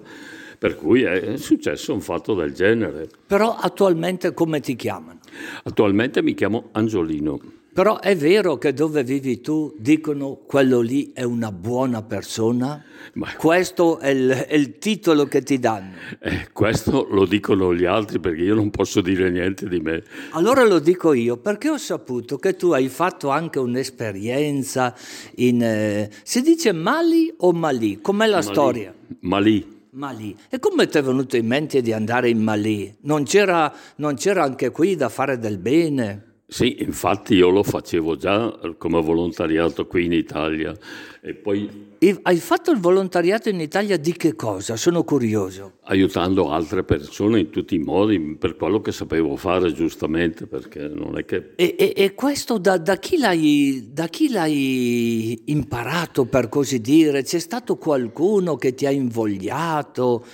Per 0.58 0.74
cui 0.74 1.02
è 1.02 1.36
successo 1.36 1.92
un 1.92 2.00
fatto 2.00 2.34
del 2.34 2.52
genere. 2.52 3.08
Però 3.28 3.54
attualmente 3.54 4.34
come 4.34 4.58
ti 4.58 4.74
chiamano? 4.74 5.20
Attualmente 5.62 6.20
mi 6.20 6.34
chiamo 6.34 6.70
Angiolino. 6.72 7.59
Però 7.80 7.98
è 7.98 8.14
vero 8.14 8.58
che 8.58 8.74
dove 8.74 9.02
vivi 9.02 9.40
tu 9.40 9.74
dicono 9.78 10.40
quello 10.44 10.80
lì 10.82 11.12
è 11.14 11.22
una 11.22 11.50
buona 11.50 12.02
persona? 12.02 12.84
Ma... 13.14 13.34
Questo 13.38 13.98
è 14.00 14.10
il, 14.10 14.28
è 14.28 14.54
il, 14.54 14.76
titolo 14.76 15.24
che 15.24 15.42
ti 15.42 15.58
danno. 15.58 15.94
Eh, 16.18 16.48
questo 16.52 17.08
lo 17.10 17.24
dicono 17.24 17.74
gli 17.74 17.86
altri 17.86 18.20
perché 18.20 18.42
io 18.42 18.54
non 18.54 18.68
posso 18.68 19.00
dire 19.00 19.30
niente 19.30 19.66
di 19.66 19.80
me. 19.80 20.02
Allora 20.32 20.62
lo 20.62 20.78
dico 20.78 21.14
io 21.14 21.38
perché 21.38 21.70
ho 21.70 21.78
saputo 21.78 22.36
che 22.36 22.54
tu 22.54 22.72
hai 22.72 22.90
fatto 22.90 23.30
anche 23.30 23.58
un'esperienza 23.58 24.94
in... 25.36 25.62
Eh, 25.62 26.10
si 26.22 26.42
dice 26.42 26.72
Mali 26.72 27.32
o 27.38 27.50
Mali? 27.52 28.02
Com'è 28.02 28.26
la 28.26 28.40
Mali. 28.40 28.46
storia? 28.46 28.94
Mali. 29.20 29.78
Mali. 29.92 30.36
E 30.50 30.58
come 30.58 30.86
ti 30.86 30.98
è 30.98 31.02
venuto 31.02 31.38
in 31.38 31.46
mente 31.46 31.80
di 31.80 31.94
andare 31.94 32.28
in 32.28 32.42
Mali? 32.42 32.94
Non 33.04 33.24
c'era, 33.24 33.72
non 33.96 34.16
c'era 34.16 34.42
anche 34.42 34.68
qui 34.68 34.96
da 34.96 35.08
fare 35.08 35.38
del 35.38 35.56
bene? 35.56 36.28
Sì, 36.50 36.82
infatti 36.82 37.34
io 37.34 37.48
lo 37.48 37.62
facevo 37.62 38.16
già 38.16 38.52
come 38.76 39.00
volontariato 39.00 39.86
qui 39.86 40.06
in 40.06 40.12
Italia 40.12 40.76
e 41.20 41.32
poi... 41.32 41.88
E 41.96 42.18
hai 42.22 42.38
fatto 42.38 42.72
il 42.72 42.80
volontariato 42.80 43.48
in 43.48 43.60
Italia 43.60 43.96
di 43.96 44.12
che 44.14 44.34
cosa? 44.34 44.74
Sono 44.74 45.04
curioso. 45.04 45.74
Aiutando 45.84 46.50
altre 46.50 46.82
persone 46.82 47.38
in 47.38 47.50
tutti 47.50 47.76
i 47.76 47.78
modi, 47.78 48.36
per 48.36 48.56
quello 48.56 48.80
che 48.80 48.90
sapevo 48.90 49.36
fare 49.36 49.72
giustamente, 49.72 50.46
perché 50.46 50.88
non 50.88 51.16
è 51.18 51.24
che... 51.24 51.52
E, 51.54 51.76
e, 51.78 51.92
e 51.94 52.14
questo 52.14 52.58
da, 52.58 52.78
da, 52.78 52.96
chi 52.96 53.16
da, 53.92 54.08
chi 54.08 54.30
l'hai, 54.30 55.42
imparato, 55.44 56.24
per 56.24 56.48
così 56.48 56.80
dire? 56.80 57.22
C'è 57.22 57.38
stato 57.38 57.76
qualcuno 57.76 58.56
che 58.56 58.74
ti 58.74 58.86
ha 58.86 58.90
invogliato? 58.90 60.24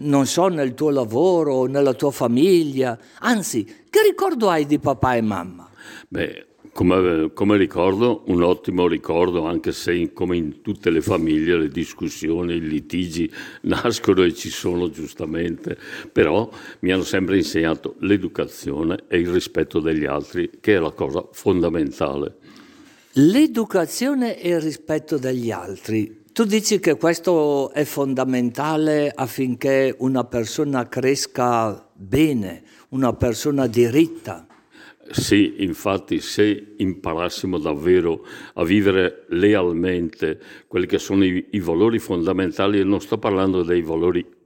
non 0.00 0.26
so, 0.26 0.48
nel 0.48 0.74
tuo 0.74 0.90
lavoro, 0.90 1.64
nella 1.64 1.94
tua 1.94 2.10
famiglia. 2.10 2.98
Anzi, 3.20 3.66
che 3.98 4.06
ricordo 4.06 4.48
hai 4.48 4.64
di 4.64 4.78
papà 4.78 5.16
e 5.16 5.20
mamma? 5.20 5.68
Beh, 6.06 6.46
come, 6.72 7.32
come, 7.34 7.56
ricordo, 7.56 8.22
un 8.26 8.44
ottimo 8.44 8.86
ricordo, 8.86 9.44
anche 9.44 9.72
se 9.72 10.12
come 10.12 10.36
in 10.36 10.60
tutte 10.62 10.90
le 10.90 11.00
famiglie 11.00 11.56
le 11.56 11.68
discussioni, 11.68 12.54
i 12.54 12.60
litigi 12.60 13.28
nascono 13.62 14.22
e 14.22 14.32
ci 14.34 14.50
sono 14.50 14.88
giustamente, 14.88 15.76
però 16.12 16.48
mi 16.80 16.92
hanno 16.92 17.02
sempre 17.02 17.38
insegnato 17.38 17.96
l'educazione 18.00 19.04
e 19.08 19.18
il 19.18 19.30
rispetto 19.30 19.80
degli 19.80 20.04
altri, 20.04 20.48
che 20.60 20.76
è 20.76 20.78
la 20.78 20.92
cosa 20.92 21.26
fondamentale. 21.32 22.36
L'educazione 23.14 24.40
e 24.40 24.50
il 24.50 24.60
rispetto 24.60 25.18
degli 25.18 25.50
altri. 25.50 26.26
Tu 26.32 26.44
dici 26.44 26.78
che 26.78 26.96
questo 26.96 27.72
è 27.72 27.82
fondamentale 27.82 29.10
affinché 29.12 29.92
una 29.98 30.22
persona 30.22 30.86
cresca 30.88 31.84
bene, 31.92 32.62
una 32.90 33.12
persona 33.12 33.66
diritta. 33.66 34.46
Sì, 35.10 35.62
infatti 35.62 36.20
se 36.20 36.74
imparassimo 36.76 37.58
davvero 37.58 38.26
a 38.54 38.64
vivere 38.64 39.24
lealmente 39.28 40.38
quelli 40.66 40.86
che 40.86 40.98
sono 40.98 41.24
i, 41.24 41.46
i 41.50 41.60
valori 41.60 41.98
fondamentali, 41.98 42.78
e 42.78 42.84
non 42.84 43.00
sto 43.00 43.16
parlando 43.16 43.62
dei 43.62 43.80
valori 43.80 44.36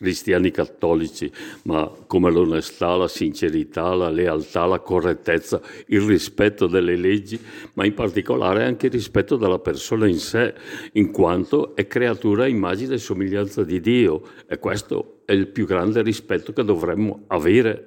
cristiani 0.00 0.50
cattolici, 0.50 1.30
ma 1.64 1.90
come 2.06 2.30
l'onestà, 2.30 2.96
la 2.96 3.08
sincerità, 3.08 3.94
la 3.94 4.08
lealtà, 4.08 4.64
la 4.64 4.80
correttezza, 4.80 5.60
il 5.88 6.00
rispetto 6.00 6.66
delle 6.66 6.96
leggi, 6.96 7.38
ma 7.74 7.84
in 7.84 7.92
particolare 7.92 8.64
anche 8.64 8.86
il 8.86 8.92
rispetto 8.92 9.36
della 9.36 9.58
persona 9.58 10.06
in 10.06 10.18
sé, 10.18 10.54
in 10.92 11.10
quanto 11.10 11.76
è 11.76 11.86
creatura 11.86 12.46
immagine 12.46 12.94
e 12.94 12.98
somiglianza 12.98 13.62
di 13.62 13.78
Dio 13.78 14.22
e 14.46 14.58
questo 14.58 15.19
è 15.30 15.32
il 15.32 15.46
più 15.46 15.64
grande 15.64 16.02
rispetto 16.02 16.52
che 16.52 16.64
dovremmo 16.64 17.22
avere 17.28 17.84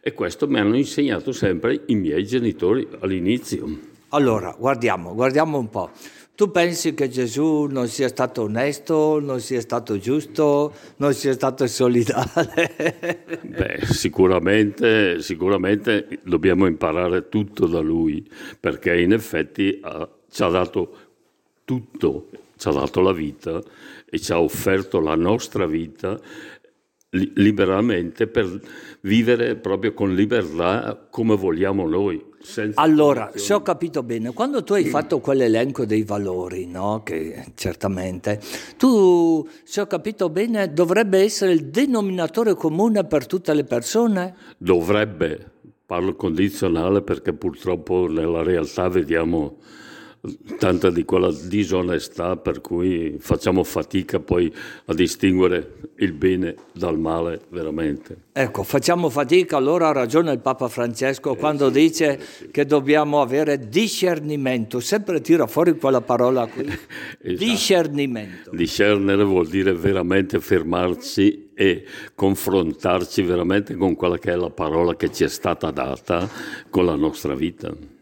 e 0.00 0.14
questo 0.14 0.48
mi 0.48 0.58
hanno 0.58 0.74
insegnato 0.74 1.32
sempre 1.32 1.82
i 1.86 1.94
miei 1.94 2.24
genitori 2.24 2.88
all'inizio. 3.00 3.68
Allora, 4.08 4.56
guardiamo, 4.58 5.14
guardiamo 5.14 5.58
un 5.58 5.68
po'. 5.68 5.90
Tu 6.34 6.50
pensi 6.50 6.94
che 6.94 7.10
Gesù 7.10 7.64
non 7.64 7.88
sia 7.88 8.08
stato 8.08 8.42
onesto, 8.42 9.20
non 9.20 9.40
sia 9.40 9.60
stato 9.60 9.98
giusto, 9.98 10.72
non 10.96 11.12
sia 11.12 11.32
stato 11.32 11.66
solidale? 11.66 13.26
Beh, 13.42 13.80
sicuramente, 13.82 15.20
sicuramente 15.20 16.20
dobbiamo 16.22 16.64
imparare 16.66 17.28
tutto 17.28 17.66
da 17.66 17.80
lui, 17.80 18.26
perché 18.58 18.98
in 18.98 19.12
effetti 19.12 19.78
ha, 19.82 20.08
ci 20.30 20.42
ha 20.42 20.48
dato 20.48 20.96
tutto, 21.64 22.28
ci 22.56 22.68
ha 22.68 22.72
dato 22.72 23.00
la 23.02 23.12
vita 23.12 23.60
e 24.08 24.18
ci 24.18 24.32
ha 24.32 24.40
offerto 24.40 25.00
la 25.00 25.16
nostra 25.16 25.66
vita 25.66 26.18
liberamente 27.10 28.26
per 28.26 28.60
vivere 29.00 29.56
proprio 29.56 29.94
con 29.94 30.14
libertà 30.14 31.06
come 31.10 31.36
vogliamo 31.36 31.86
noi. 31.86 32.22
Allora, 32.74 33.32
se 33.34 33.52
ho 33.54 33.62
capito 33.62 34.02
bene, 34.02 34.32
quando 34.32 34.62
tu 34.62 34.74
hai 34.74 34.84
fatto 34.84 35.18
quell'elenco 35.18 35.84
dei 35.84 36.04
valori, 36.04 36.66
no? 36.66 37.02
che 37.02 37.46
certamente, 37.54 38.40
tu, 38.76 39.46
se 39.64 39.80
ho 39.80 39.86
capito 39.86 40.28
bene, 40.28 40.72
dovrebbe 40.72 41.18
essere 41.18 41.52
il 41.52 41.66
denominatore 41.66 42.54
comune 42.54 43.04
per 43.04 43.26
tutte 43.26 43.52
le 43.54 43.64
persone? 43.64 44.34
Dovrebbe, 44.56 45.50
parlo 45.84 46.14
condizionale 46.14 47.02
perché 47.02 47.32
purtroppo 47.32 48.06
nella 48.06 48.42
realtà 48.42 48.88
vediamo 48.88 49.56
tanta 50.58 50.90
di 50.90 51.04
quella 51.04 51.30
disonestà 51.30 52.36
per 52.36 52.60
cui 52.60 53.16
facciamo 53.20 53.62
fatica 53.62 54.18
poi 54.18 54.52
a 54.86 54.94
distinguere 54.94 55.74
il 55.96 56.12
bene 56.12 56.54
dal 56.72 56.98
male 56.98 57.40
veramente. 57.50 58.26
Ecco, 58.32 58.62
facciamo 58.62 59.10
fatica, 59.10 59.56
allora 59.56 59.88
ha 59.88 59.92
ragione 59.92 60.32
il 60.32 60.40
Papa 60.40 60.68
Francesco 60.68 61.34
eh, 61.34 61.36
quando 61.36 61.66
sì, 61.66 61.72
dice 61.72 62.20
sì. 62.20 62.50
che 62.50 62.64
dobbiamo 62.64 63.20
avere 63.20 63.68
discernimento, 63.68 64.80
sempre 64.80 65.20
tira 65.20 65.46
fuori 65.46 65.76
quella 65.76 66.00
parola 66.00 66.46
qui, 66.46 66.64
esatto. 66.66 67.44
discernimento. 67.44 68.50
Discernere 68.52 69.24
vuol 69.24 69.48
dire 69.48 69.72
veramente 69.72 70.40
fermarci 70.40 71.50
e 71.54 71.84
confrontarci 72.14 73.22
veramente 73.22 73.74
con 73.74 73.96
quella 73.96 74.18
che 74.18 74.32
è 74.32 74.36
la 74.36 74.50
parola 74.50 74.94
che 74.94 75.10
ci 75.12 75.24
è 75.24 75.28
stata 75.28 75.70
data 75.70 76.28
con 76.70 76.84
la 76.84 76.94
nostra 76.94 77.34
vita. 77.34 77.96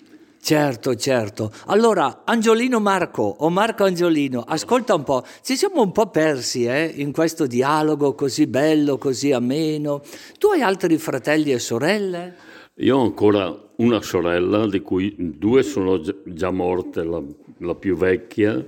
Certo, 0.46 0.94
certo. 0.94 1.50
Allora, 1.66 2.22
Angiolino 2.24 2.78
Marco 2.78 3.22
o 3.22 3.50
Marco 3.50 3.82
Angiolino, 3.82 4.44
ascolta 4.46 4.94
un 4.94 5.02
po', 5.02 5.24
ci 5.42 5.56
siamo 5.56 5.82
un 5.82 5.90
po' 5.90 6.06
persi 6.06 6.66
eh, 6.66 6.84
in 6.84 7.10
questo 7.10 7.48
dialogo 7.48 8.14
così 8.14 8.46
bello, 8.46 8.96
così 8.96 9.32
ameno. 9.32 10.02
Tu 10.38 10.46
hai 10.50 10.62
altri 10.62 10.98
fratelli 10.98 11.50
e 11.50 11.58
sorelle? 11.58 12.36
Io 12.76 12.96
ho 12.96 13.02
ancora 13.02 13.52
una 13.78 14.00
sorella, 14.02 14.68
di 14.68 14.82
cui 14.82 15.16
due 15.18 15.64
sono 15.64 16.00
già 16.24 16.52
morte, 16.52 17.02
la, 17.02 17.20
la 17.58 17.74
più 17.74 17.96
vecchia 17.96 18.64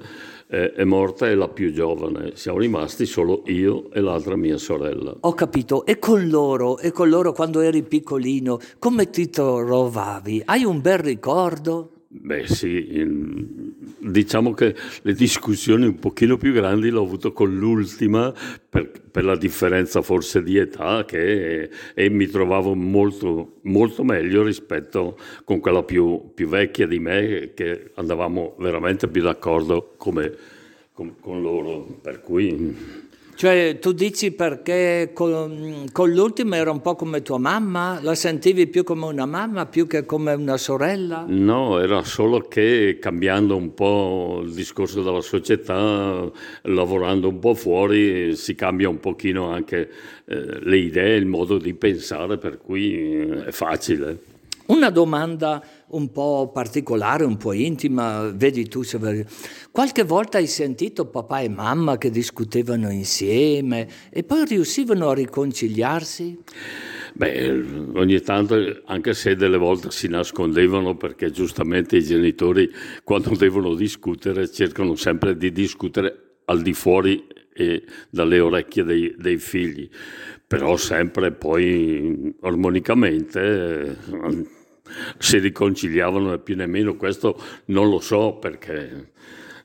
eh, 0.49 0.73
è 0.73 0.85
morta 0.85 1.29
e 1.29 1.35
la 1.35 1.49
più 1.49 1.73
giovane. 1.73 2.33
Siamo 2.35 2.59
rimasti 2.59 3.07
solo 3.07 3.43
io 3.47 3.91
e 3.93 4.01
l'altra 4.01 4.37
mia 4.37 4.57
sorella. 4.57 5.15
Ho 5.21 5.35
capito. 5.35 5.85
E 5.85 5.99
con 5.99 6.29
loro, 6.29 6.79
e 6.79 6.91
con 6.91 7.09
loro 7.09 7.33
quando 7.33 7.61
eri 7.61 7.83
piccolino, 7.83 8.59
come 8.79 9.11
ti 9.11 9.29
trovavi? 9.29 10.43
Hai 10.45 10.65
un 10.65 10.81
bel 10.81 10.99
ricordo? 10.99 11.93
Beh 12.11 12.47
sì, 12.47 13.05
diciamo 13.99 14.55
che 14.55 14.75
le 15.03 15.13
discussioni 15.13 15.85
un 15.85 15.99
pochino 15.99 16.39
più 16.39 16.55
grandi 16.55 16.89
l'ho 16.89 17.03
avuto 17.03 17.35
con 17.35 17.55
l'ultima 17.55 18.33
per, 18.67 18.91
per 19.11 19.27
la 19.27 19.37
differenza 19.37 20.01
forse 20.01 20.43
di 20.43 20.57
età 20.57 21.05
che, 21.05 21.69
e 21.93 22.09
mi 22.09 22.27
trovavo 22.27 22.75
molto, 22.75 23.59
molto 23.65 24.05
meglio 24.05 24.43
rispetto 24.43 25.19
con 25.45 25.61
quella 25.61 25.83
più, 25.83 26.31
più, 26.33 26.49
vecchia 26.49 26.87
di 26.87 26.99
me 26.99 27.53
che 27.53 27.91
andavamo 27.97 28.55
veramente 28.59 29.07
più 29.09 29.21
d'accordo 29.21 29.93
come, 29.99 30.35
con, 30.95 31.17
con 31.21 31.43
loro, 31.43 31.99
per 32.01 32.23
cui 32.23 32.98
cioè, 33.39 33.79
tu 33.81 33.93
dici 33.93 34.33
perché 34.33 35.13
con, 35.15 35.87
con, 35.93 36.11
l'ultima 36.11 36.57
era 36.57 36.73
un 36.73 36.81
po' 36.81 36.97
come 36.97 37.23
tua 37.23 37.39
mamma? 37.39 38.01
La 38.03 38.17
sentivi 38.17 38.67
più 38.67 38.83
come 38.83 39.05
una 39.05 39.27
mamma 39.27 39.65
più 39.67 39.87
che 39.87 40.05
come 40.05 40.33
una 40.33 40.57
sorella? 40.57 41.25
No, 41.29 41.79
era 41.79 42.03
solo 42.03 42.41
che 42.49 42.99
cambiando 43.01 43.55
un 43.55 43.75
po' 43.75 44.41
il 44.43 44.51
discorso 44.51 45.05
della 45.05 45.21
società, 45.21 46.29
lavorando 46.63 47.29
un 47.29 47.39
po' 47.39 47.55
fuori, 47.55 48.35
si 48.35 48.57
cambia 48.57 48.89
un 48.89 48.99
pochino 48.99 49.53
anche 49.53 49.89
eh, 50.25 50.59
le 50.61 50.77
idee, 50.77 51.15
il 51.15 51.27
modo 51.27 51.59
di 51.59 51.75
pensare, 51.75 52.39
per 52.39 52.59
cui 52.59 52.93
eh, 52.93 53.45
è 53.45 53.51
facile. 53.53 54.38
Una 54.69 54.91
domanda 54.91 55.65
un 55.89 56.13
po' 56.13 56.51
particolare, 56.53 57.25
un 57.25 57.39
po' 57.39 57.55
intima, 57.55 58.31
vedi 58.31 58.69
tu 58.69 58.83
qualche 59.71 60.03
volta 60.03 60.37
hai 60.37 60.47
sentito 60.47 61.07
papà 61.07 61.41
e 61.41 61.49
mamma 61.49 61.97
che 61.97 62.11
discutevano 62.11 62.91
insieme 62.91 63.89
e 64.11 64.25
poi 64.25 64.45
riuscivano 64.45 65.09
a 65.09 65.15
riconciliarsi? 65.15 66.39
Beh, 67.15 67.65
ogni 67.95 68.21
tanto, 68.21 68.83
anche 68.85 69.15
se 69.15 69.37
delle 69.37 69.57
volte 69.57 69.91
si 69.91 70.07
nascondevano 70.07 70.99
perché 70.99 71.31
giustamente 71.31 71.97
i 71.97 72.05
genitori 72.05 72.71
quando 73.05 73.35
devono 73.37 73.75
discutere 73.75 74.51
cercano 74.51 74.97
sempre 74.97 75.39
di 75.39 75.51
discutere 75.51 76.41
al 76.45 76.61
di 76.61 76.75
fuori 76.75 77.27
e 77.55 77.85
dalle 78.11 78.39
orecchie 78.39 78.85
dei, 78.85 79.15
dei 79.17 79.39
figli, 79.39 79.89
però 80.47 80.77
sempre 80.77 81.33
poi 81.33 82.37
armonicamente 82.43 84.57
si 85.19 85.39
riconciliavano 85.39 86.31
né 86.31 86.39
più 86.39 86.57
nemmeno, 86.57 86.97
questo 86.97 87.41
non 87.67 87.89
lo 87.89 88.01
so 88.01 88.35
perché 88.35 89.11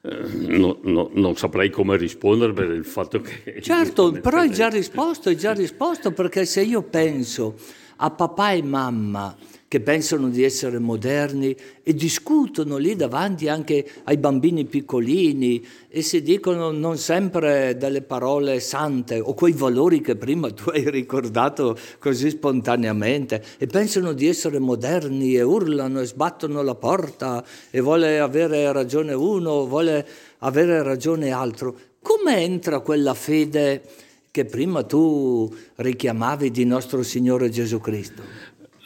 eh, 0.01 0.27
no, 0.33 0.79
no, 0.83 1.09
non 1.13 1.35
saprei 1.35 1.69
come 1.69 1.97
rispondere 1.97 2.53
per 2.53 2.69
il 2.71 2.85
fatto 2.85 3.21
che... 3.21 3.61
Certo, 3.61 4.11
però 4.11 4.39
hai 4.39 4.51
già 4.51 4.67
risposto, 4.67 5.29
hai 5.29 5.37
già 5.37 5.53
risposto 5.53 6.11
perché 6.11 6.45
se 6.45 6.61
io 6.61 6.81
penso 6.81 7.55
a 7.97 8.09
papà 8.11 8.51
e 8.51 8.63
mamma 8.63 9.35
che 9.73 9.79
pensano 9.79 10.29
di 10.29 10.43
essere 10.43 10.77
moderni 10.77 11.55
e 11.81 11.95
discutono 11.95 12.77
lì 12.77 12.95
davanti 12.95 13.47
anche 13.47 13.83
ai 14.03 14.17
bambini 14.17 14.65
piccolini 14.65 15.65
e 15.89 16.03
si 16.03 16.21
dicono 16.21 16.69
non 16.69 16.99
sempre 16.99 17.75
delle 17.75 18.03
parole 18.03 18.59
sante 18.59 19.19
o 19.19 19.33
quei 19.33 19.53
valori 19.53 19.99
che 19.99 20.15
prima 20.15 20.51
tu 20.51 20.69
hai 20.69 20.87
ricordato 20.91 21.75
così 21.97 22.29
spontaneamente 22.29 23.43
e 23.57 23.65
pensano 23.65 24.13
di 24.13 24.27
essere 24.27 24.59
moderni 24.59 25.33
e 25.33 25.41
urlano 25.41 26.01
e 26.01 26.05
sbattono 26.05 26.61
la 26.61 26.75
porta 26.75 27.43
e 27.71 27.81
vuole 27.81 28.19
avere 28.19 28.71
ragione 28.71 29.13
uno, 29.13 29.65
vuole 29.65 30.07
avere 30.37 30.83
ragione 30.83 31.31
altro. 31.31 31.75
Come 31.99 32.43
entra 32.43 32.81
quella 32.81 33.15
fede 33.15 33.81
che 34.29 34.45
prima 34.45 34.83
tu 34.83 35.51
richiamavi 35.75 36.51
di 36.51 36.63
nostro 36.65 37.01
Signore 37.01 37.49
Gesù 37.49 37.79
Cristo? 37.79 38.21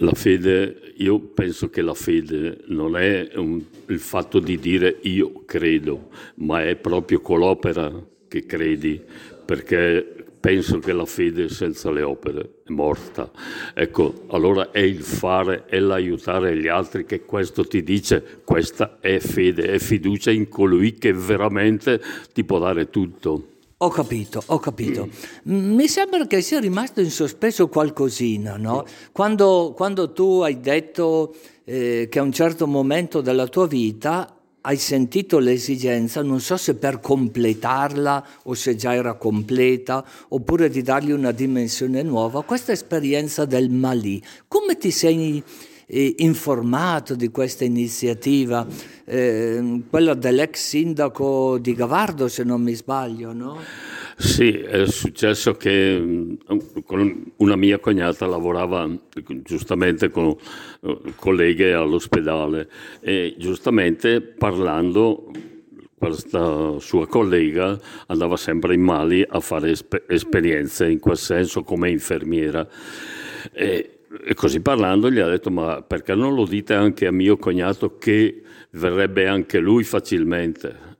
La 0.01 0.13
fede, 0.13 0.93
io 0.97 1.19
penso 1.19 1.69
che 1.69 1.81
la 1.81 1.95
fede 1.95 2.59
non 2.67 2.95
è 2.95 3.31
un, 3.33 3.59
il 3.87 3.99
fatto 3.99 4.39
di 4.39 4.59
dire 4.59 4.99
io 5.01 5.43
credo, 5.43 6.09
ma 6.35 6.63
è 6.63 6.75
proprio 6.75 7.19
con 7.19 7.39
l'opera 7.39 7.91
che 8.27 8.45
credi, 8.45 9.01
perché 9.43 10.25
penso 10.39 10.77
che 10.77 10.93
la 10.93 11.05
fede 11.05 11.49
senza 11.49 11.89
le 11.89 12.03
opere 12.03 12.59
è 12.63 12.71
morta. 12.71 13.31
Ecco, 13.73 14.25
allora 14.27 14.69
è 14.69 14.81
il 14.81 15.01
fare, 15.01 15.65
è 15.65 15.79
l'aiutare 15.79 16.55
gli 16.55 16.67
altri 16.67 17.03
che 17.03 17.21
questo 17.21 17.65
ti 17.65 17.81
dice, 17.81 18.41
questa 18.43 18.99
è 18.99 19.17
fede, 19.17 19.63
è 19.63 19.79
fiducia 19.79 20.29
in 20.29 20.47
colui 20.47 20.93
che 20.93 21.11
veramente 21.11 21.99
ti 22.33 22.43
può 22.43 22.59
dare 22.59 22.91
tutto. 22.91 23.55
Ho 23.79 23.89
capito, 23.89 24.41
ho 24.47 24.57
capito. 24.57 25.07
Mm. 25.49 25.75
Mi 25.75 25.87
sembra 25.87 26.25
che 26.25 26.41
sia 26.41 26.59
rimasto 26.59 26.99
in 26.99 27.11
sospeso 27.11 27.67
qualcosina, 27.67 28.57
no? 28.57 28.83
Quando, 29.11 29.73
quando 29.75 30.13
tu 30.13 30.41
hai 30.41 30.59
detto 30.59 31.35
eh, 31.63 32.07
che 32.09 32.17
a 32.17 32.23
un 32.23 32.31
certo 32.31 32.65
momento 32.65 33.21
della 33.21 33.45
tua 33.45 33.67
vita 33.67 34.35
hai 34.61 34.77
sentito 34.77 35.37
l'esigenza, 35.37 36.23
non 36.23 36.39
so 36.39 36.57
se 36.57 36.73
per 36.73 36.99
completarla 36.99 38.27
o 38.45 38.55
se 38.55 38.75
già 38.75 38.95
era 38.95 39.13
completa, 39.13 40.03
oppure 40.29 40.69
di 40.69 40.81
dargli 40.81 41.11
una 41.11 41.31
dimensione 41.31 42.01
nuova, 42.01 42.41
questa 42.41 42.71
esperienza 42.71 43.45
del 43.45 43.69
Mali. 43.69 44.19
Come 44.47 44.77
ti 44.77 44.89
sei 44.89 45.43
informato 45.89 47.15
di 47.15 47.29
questa 47.29 47.63
iniziativa, 47.63 48.65
eh, 49.05 49.81
quella 49.89 50.13
dell'ex 50.13 50.59
sindaco 50.59 51.57
di 51.59 51.73
Gavardo 51.73 52.27
se 52.27 52.43
non 52.43 52.61
mi 52.61 52.73
sbaglio, 52.73 53.31
no? 53.31 53.59
Sì, 54.17 54.51
è 54.51 54.85
successo 54.87 55.53
che 55.53 55.97
mm, 55.99 56.33
una 57.37 57.55
mia 57.55 57.79
cognata 57.79 58.25
lavorava 58.25 58.89
giustamente 59.43 60.09
con 60.09 60.35
eh, 60.81 60.99
colleghe 61.15 61.73
all'ospedale 61.73 62.67
e 62.99 63.35
giustamente 63.37 64.21
parlando 64.21 65.31
questa 65.97 66.79
sua 66.79 67.07
collega 67.07 67.79
andava 68.07 68.37
sempre 68.37 68.73
in 68.73 68.81
Mali 68.81 69.25
a 69.27 69.39
fare 69.39 69.71
esper- 69.71 70.05
esperienze 70.07 70.89
in 70.89 70.99
quel 70.99 71.17
senso 71.17 71.63
come 71.63 71.89
infermiera. 71.89 72.67
E 73.53 73.96
e 74.23 74.33
così 74.33 74.61
parlando 74.61 75.11
gli 75.11 75.19
ha 75.19 75.27
detto, 75.27 75.51
ma 75.51 75.81
perché 75.81 76.15
non 76.15 76.33
lo 76.33 76.45
dite 76.45 76.73
anche 76.73 77.07
a 77.07 77.11
mio 77.11 77.37
cognato 77.37 77.97
che 77.97 78.41
verrebbe 78.71 79.27
anche 79.27 79.59
lui 79.59 79.83
facilmente? 79.83 80.95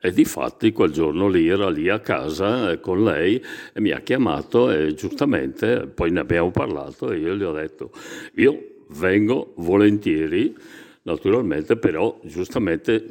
E 0.00 0.10
di 0.10 0.24
fatti 0.24 0.72
quel 0.72 0.90
giorno 0.90 1.28
lì 1.28 1.46
era 1.46 1.70
lì 1.70 1.88
a 1.88 2.00
casa 2.00 2.76
con 2.78 3.04
lei 3.04 3.40
e 3.72 3.80
mi 3.80 3.90
ha 3.90 4.00
chiamato 4.00 4.70
e 4.70 4.94
giustamente 4.94 5.86
poi 5.86 6.10
ne 6.10 6.18
abbiamo 6.18 6.50
parlato 6.50 7.12
e 7.12 7.18
io 7.18 7.36
gli 7.36 7.44
ho 7.44 7.52
detto, 7.52 7.92
io 8.34 8.58
vengo 8.88 9.52
volentieri, 9.58 10.54
naturalmente, 11.02 11.76
però 11.76 12.18
giustamente 12.24 13.10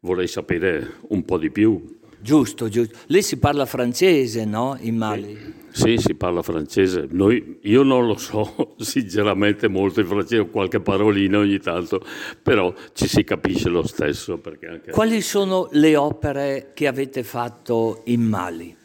vorrei 0.00 0.26
sapere 0.26 0.96
un 1.08 1.24
po' 1.24 1.38
di 1.38 1.50
più. 1.50 2.00
Giusto, 2.22 2.68
giusto. 2.68 2.96
Lì 3.06 3.20
si 3.20 3.36
parla 3.38 3.66
francese, 3.66 4.44
no? 4.44 4.76
In 4.80 4.96
Mali. 4.96 5.60
Sì, 5.72 5.96
si 5.96 6.14
parla 6.14 6.40
francese. 6.42 7.08
Noi, 7.10 7.58
io 7.62 7.82
non 7.82 8.06
lo 8.06 8.16
so 8.16 8.74
sinceramente 8.78 9.66
molto 9.66 10.00
in 10.00 10.06
francese, 10.06 10.48
qualche 10.48 10.78
parolina 10.78 11.38
ogni 11.38 11.58
tanto, 11.58 12.00
però 12.40 12.72
ci 12.92 13.08
si 13.08 13.24
capisce 13.24 13.68
lo 13.68 13.84
stesso. 13.84 14.40
Anche... 14.44 14.92
Quali 14.92 15.20
sono 15.20 15.68
le 15.72 15.96
opere 15.96 16.70
che 16.74 16.86
avete 16.86 17.24
fatto 17.24 18.02
in 18.04 18.22
Mali? 18.22 18.76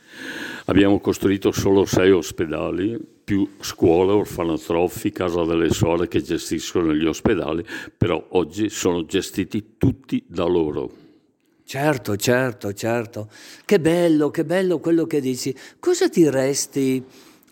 Abbiamo 0.65 0.99
costruito 0.99 1.51
solo 1.51 1.85
sei 1.85 2.11
ospedali, 2.11 2.99
più 3.23 3.47
scuole, 3.59 4.13
orfanotrofi, 4.13 5.11
casa 5.11 5.43
delle 5.43 5.69
suore 5.69 6.07
che 6.07 6.21
gestiscono 6.23 6.91
gli 6.93 7.05
ospedali, 7.05 7.63
però 7.95 8.25
oggi 8.29 8.69
sono 8.69 9.05
gestiti 9.05 9.75
tutti 9.77 10.23
da 10.27 10.45
loro. 10.45 11.05
Certo, 11.67 12.15
certo, 12.15 12.71
certo. 12.71 13.27
Che 13.65 13.81
bello, 13.81 14.29
che 14.31 14.45
bello 14.45 14.79
quello 14.79 15.05
che 15.05 15.19
dici. 15.19 15.53
Cosa 15.79 16.07
diresti 16.07 17.03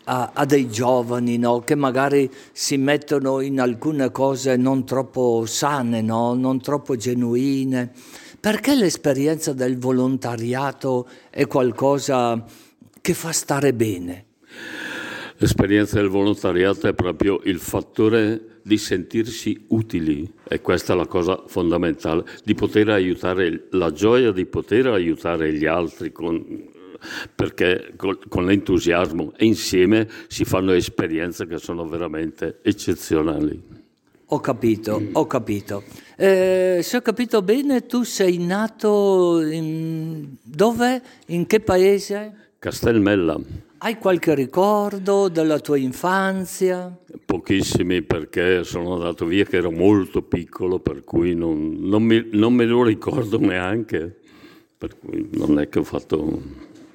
a, 0.06 0.32
a 0.34 0.46
dei 0.46 0.70
giovani 0.70 1.38
no? 1.38 1.60
che 1.60 1.76
magari 1.76 2.32
si 2.54 2.78
mettono 2.78 3.42
in 3.42 3.60
alcune 3.60 4.12
cose 4.12 4.56
non 4.56 4.86
troppo 4.86 5.46
sane, 5.46 6.02
no? 6.02 6.34
non 6.34 6.62
troppo 6.62 6.96
genuine? 6.96 7.92
Perché 8.40 8.74
l'esperienza 8.76 9.52
del 9.52 9.78
volontariato 9.78 11.10
è 11.30 11.46
qualcosa 11.46 12.42
che 13.02 13.14
fa 13.14 13.34
stare 13.34 13.74
bene? 13.74 14.28
L'esperienza 15.46 15.98
del 15.98 16.10
volontariato 16.10 16.88
è 16.88 16.94
proprio 16.96 17.40
il 17.44 17.60
fattore 17.60 18.62
di 18.64 18.80
sentirsi 18.80 19.66
utili, 19.68 20.28
e 20.48 20.60
questa 20.60 20.94
è 20.94 20.96
la 20.96 21.06
cosa 21.06 21.44
fondamentale, 21.46 22.24
di 22.44 22.56
poter 22.56 22.90
aiutare, 22.90 23.68
la 23.70 23.92
gioia 23.92 24.32
di 24.32 24.48
poter 24.48 24.88
aiutare 24.88 25.54
gli 25.54 25.68
altri 25.68 26.12
con, 26.12 26.44
perché 27.36 27.94
con, 27.96 28.18
con 28.28 28.46
l'entusiasmo 28.46 29.34
e 29.38 29.46
insieme 29.46 30.10
si 30.30 30.46
fanno 30.46 30.72
esperienze 30.72 31.46
che 31.46 31.60
sono 31.60 31.88
veramente 31.88 32.58
eccezionali. 32.64 33.62
Ho 34.26 34.40
capito, 34.40 35.00
ho 35.12 35.28
capito. 35.28 35.84
Eh, 36.18 36.80
se 36.82 36.98
ho 36.98 37.02
capito 37.02 37.44
bene, 37.44 37.86
tu 37.86 38.02
sei 38.02 38.40
nato 38.40 39.44
in... 39.44 40.26
dove? 40.42 41.04
In 41.28 41.46
che 41.46 41.60
paese? 41.60 42.34
Castelmella. 42.58 43.40
Hai 43.86 44.00
qualche 44.00 44.34
ricordo 44.34 45.28
della 45.28 45.60
tua 45.60 45.78
infanzia? 45.78 46.92
Pochissimi 47.24 48.02
perché 48.02 48.64
sono 48.64 48.96
andato 48.96 49.28
via 49.28 49.44
che 49.44 49.58
ero 49.58 49.70
molto 49.70 50.24
piccolo, 50.24 50.80
per 50.80 51.04
cui 51.04 51.36
non, 51.36 51.76
non, 51.82 52.02
mi, 52.02 52.30
non 52.32 52.56
me 52.56 52.66
lo 52.66 52.82
ricordo 52.82 53.38
neanche, 53.46 54.22
per 54.76 54.98
cui 54.98 55.30
non 55.34 55.60
è 55.60 55.70
che 55.70 55.78
ho 55.78 55.84
fatto... 55.84 56.42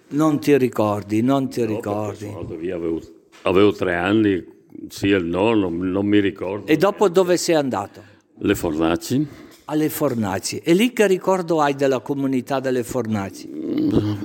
Non 0.08 0.40
ti 0.40 0.58
ricordi, 0.58 1.22
non 1.22 1.48
ti 1.48 1.60
no, 1.60 1.66
ricordi. 1.68 2.24
Sono 2.24 2.38
andato 2.40 2.56
via, 2.56 2.74
avevo, 2.74 3.00
avevo, 3.42 3.72
tre 3.72 3.94
anni, 3.94 4.44
sì 4.88 5.12
e 5.12 5.18
no, 5.20 5.54
non, 5.54 5.78
non 5.78 6.04
mi 6.04 6.18
ricordo. 6.18 6.66
E 6.66 6.76
dopo 6.76 7.08
dove 7.08 7.36
sei 7.36 7.54
andato? 7.54 8.02
Le 8.36 8.54
Fornaci 8.56 9.28
alle 9.70 9.88
Fornaci. 9.88 10.58
E 10.58 10.74
lì 10.74 10.92
che 10.92 11.06
ricordo 11.06 11.60
hai 11.60 11.74
della 11.74 12.00
comunità 12.00 12.58
delle 12.58 12.82
Fornaci? 12.82 13.48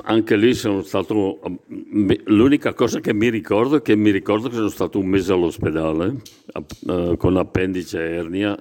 Anche 0.03 0.35
lì 0.35 0.53
sono 0.55 0.81
stato... 0.81 1.39
L'unica 2.25 2.73
cosa 2.73 2.99
che 2.99 3.13
mi 3.13 3.29
ricordo 3.29 3.77
è 3.77 3.81
che 3.81 3.95
mi 3.95 4.11
ricordo 4.11 4.49
che 4.49 4.55
sono 4.55 4.67
stato 4.67 4.99
un 4.99 5.05
mese 5.05 5.31
all'ospedale 5.31 6.15
uh, 6.87 7.15
con 7.15 7.37
appendice 7.37 7.99
e 7.99 8.15
ernia, 8.15 8.59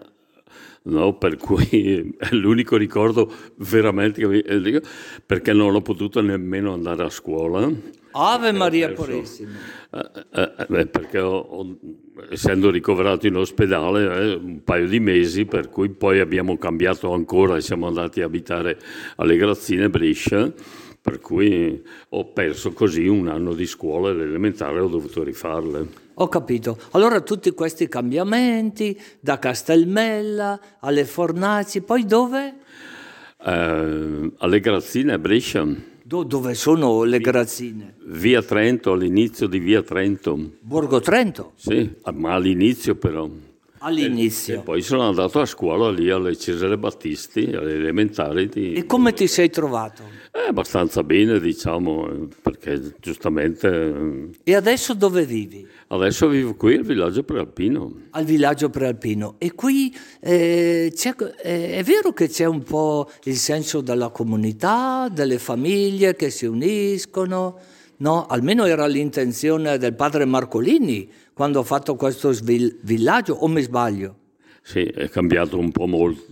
no? 0.83 1.19
per 1.19 1.37
cui 1.37 2.15
è 2.17 2.29
l'unico 2.31 2.77
ricordo 2.77 3.33
veramente 3.57 4.21
che 4.21 4.29
mi... 4.29 4.39
Eh, 4.39 4.81
perché 5.27 5.53
non 5.53 5.75
ho 5.75 5.83
potuto 5.83 6.21
nemmeno 6.21 6.73
andare 6.73 7.03
a 7.03 7.11
scuola. 7.11 7.69
Ave 8.13 8.53
Maria 8.53 8.93
Purissima. 8.93 9.51
Eh, 9.91 10.53
eh, 10.79 10.87
perché 10.87 11.19
ho, 11.19 11.37
ho, 11.37 11.79
essendo 12.31 12.71
ricoverato 12.71 13.27
in 13.27 13.35
ospedale 13.35 14.31
eh, 14.31 14.35
un 14.35 14.63
paio 14.63 14.87
di 14.87 15.01
mesi, 15.01 15.45
per 15.45 15.69
cui 15.71 15.89
poi 15.89 16.21
abbiamo 16.21 16.57
cambiato 16.57 17.13
ancora 17.13 17.57
e 17.57 17.61
siamo 17.61 17.89
andati 17.89 18.21
a 18.21 18.27
abitare 18.27 18.79
alle 19.17 19.37
Grazzine 19.37 19.91
Brescia, 19.91 20.53
per 21.05 21.21
cui 21.21 21.85
ho 22.09 22.33
perso 22.33 22.73
così 22.73 23.07
un 23.07 23.29
anno 23.29 23.53
di 23.53 23.67
scuola 23.67 24.09
elementare 24.09 24.81
ho 24.81 24.89
dovuto 24.89 25.23
rifarle. 25.23 25.87
Ho 26.15 26.29
capito. 26.29 26.79
Allora 26.93 27.21
tutti 27.21 27.51
questi 27.51 27.89
cambiamenti, 27.89 28.99
da 29.21 29.39
Castelmella 29.39 30.59
alle 30.81 31.05
Fornaci, 31.05 31.83
poi 31.83 32.07
dove? 32.07 32.55
Eh, 33.39 34.33
alle 34.39 34.61
Grazzine 34.61 35.19
Brescia. 35.19 35.67
Do, 36.03 36.23
dove 36.23 36.55
sono 36.55 37.03
le 37.03 37.19
grazzine? 37.19 37.97
Via 38.07 38.41
Trento, 38.41 38.93
all'inizio 38.93 39.47
di 39.47 39.59
Via 39.59 39.83
Trento. 39.83 40.53
Borgo 40.61 41.01
Trento? 41.01 41.53
Sì, 41.57 41.97
ma 42.15 42.33
all'inizio 42.33 42.95
però. 42.95 43.29
All'inizio. 43.85 44.55
E, 44.55 44.59
e, 44.59 44.63
poi 44.63 44.83
sono 44.83 45.03
andato 45.03 45.41
a 45.41 45.47
scuola 45.47 45.91
lì 45.91 46.11
alle 46.11 46.37
Cesare 46.37 46.77
Battisti, 46.79 47.53
alle 47.55 47.75
elementari. 47.75 48.49
Di... 48.49 48.73
E 48.73 48.87
come 48.87 49.13
ti 49.13 49.27
sei 49.27 49.51
trovato? 49.51 50.03
Eh, 50.33 50.49
abbastanza 50.49 51.03
bene, 51.03 51.39
diciamo, 51.39 52.29
perché 52.43 52.95
giustamente... 52.99 54.31
E 54.43 54.55
adesso 54.55 54.95
dove 54.95 55.25
vivi? 55.25 55.67
Adesso 55.89 56.29
vivo 56.29 56.55
qui 56.55 56.77
al 56.77 56.83
villaggio 56.83 57.23
prealpino. 57.23 57.93
Al 58.11 58.25
villaggio 58.25 58.71
prealpino. 58.71 59.37
E 59.39 59.53
qui 59.53 59.95
eh, 60.21 60.93
è 60.93 61.83
vero 61.85 62.13
che 62.13 62.29
c'è 62.29 62.47
un 62.47 62.63
po' 62.63 63.11
il 63.25 63.37
senso 63.37 63.81
della 63.81 64.09
comunità, 64.09 65.09
delle 65.13 65.39
famiglie 65.39 66.17
che 66.17 66.31
si 66.31 66.47
uniscono? 66.47 67.59
No, 67.97 68.27
almeno 68.27 68.65
era 68.65 68.87
l'intenzione 68.87 69.79
del 69.79 69.95
padre 69.95 70.25
Marcolini 70.25 71.09
quando 71.35 71.61
ha 71.61 71.65
fatto 71.65 71.97
questo 71.97 72.33
svil- 72.33 72.79
villaggio, 72.83 73.35
o 73.35 73.49
mi 73.49 73.61
sbaglio? 73.61 74.17
Sì, 74.63 74.85
è 74.85 75.11
cambiato 75.11 75.59
un 75.59 75.71
po' 75.73 75.87
molto, 75.87 76.23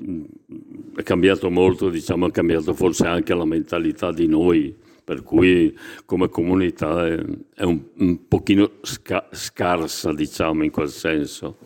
è 0.97 1.03
cambiato 1.03 1.51
molto, 1.51 1.91
diciamo, 1.91 2.29
è 2.29 2.31
cambiato 2.31 2.73
forse 2.73 3.07
anche 3.07 3.35
la 3.35 3.45
mentalità 3.45 4.11
di 4.11 4.27
noi, 4.27 4.75
per 5.05 5.23
cui 5.23 5.77
come 6.07 6.31
comunità 6.31 7.07
è, 7.07 7.23
è 7.55 7.65
un, 7.65 7.83
un, 7.99 8.29
pochino 8.29 8.71
sca- 8.81 9.29
scarsa, 9.33 10.15
diciamo, 10.15 10.65
in 10.65 10.71
quel 10.71 10.88
senso, 10.88 11.59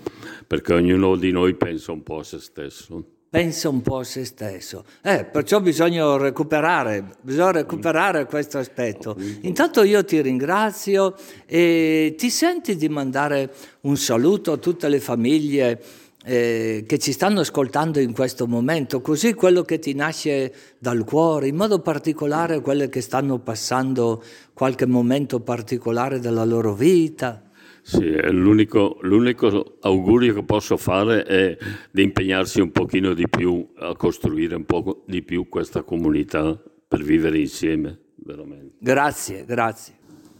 perché 0.46 0.72
ognuno 0.72 1.14
di 1.14 1.30
noi 1.30 1.54
pensa 1.54 1.92
un 1.92 2.02
po' 2.02 2.18
a 2.18 2.24
se 2.24 2.40
stesso 2.40 3.15
pensa 3.36 3.68
un 3.68 3.82
po' 3.82 3.98
a 3.98 4.04
se 4.04 4.24
stesso. 4.24 4.86
Eh, 5.02 5.26
perciò 5.26 5.60
bisogna 5.60 6.16
recuperare, 6.16 7.04
bisogna 7.20 7.50
recuperare 7.50 8.24
questo 8.24 8.56
aspetto. 8.56 9.14
Intanto 9.42 9.82
io 9.82 10.02
ti 10.06 10.22
ringrazio 10.22 11.14
e 11.44 12.14
ti 12.16 12.30
senti 12.30 12.76
di 12.76 12.88
mandare 12.88 13.52
un 13.82 13.98
saluto 13.98 14.52
a 14.52 14.56
tutte 14.56 14.88
le 14.88 15.00
famiglie 15.00 15.82
eh, 16.24 16.84
che 16.86 16.98
ci 16.98 17.12
stanno 17.12 17.40
ascoltando 17.40 18.00
in 18.00 18.14
questo 18.14 18.46
momento, 18.46 19.02
così 19.02 19.34
quello 19.34 19.60
che 19.64 19.78
ti 19.80 19.92
nasce 19.92 20.54
dal 20.78 21.04
cuore, 21.04 21.48
in 21.48 21.56
modo 21.56 21.80
particolare 21.80 22.62
quelle 22.62 22.88
che 22.88 23.02
stanno 23.02 23.38
passando 23.40 24.24
qualche 24.54 24.86
momento 24.86 25.40
particolare 25.40 26.20
della 26.20 26.46
loro 26.46 26.72
vita. 26.72 27.45
Sì, 27.86 28.20
l'unico, 28.32 28.98
l'unico, 29.02 29.76
augurio 29.82 30.34
che 30.34 30.42
posso 30.42 30.76
fare 30.76 31.22
è 31.22 31.56
di 31.92 32.02
impegnarsi 32.02 32.60
un 32.60 32.72
pochino 32.72 33.14
di 33.14 33.28
più 33.28 33.64
a 33.76 33.94
costruire 33.94 34.56
un 34.56 34.64
po' 34.64 35.04
di 35.06 35.22
più 35.22 35.48
questa 35.48 35.84
comunità 35.84 36.60
per 36.88 37.04
vivere 37.04 37.38
insieme, 37.38 37.96
veramente. 38.16 38.74
Grazie, 38.80 39.44
grazie. 39.44 39.94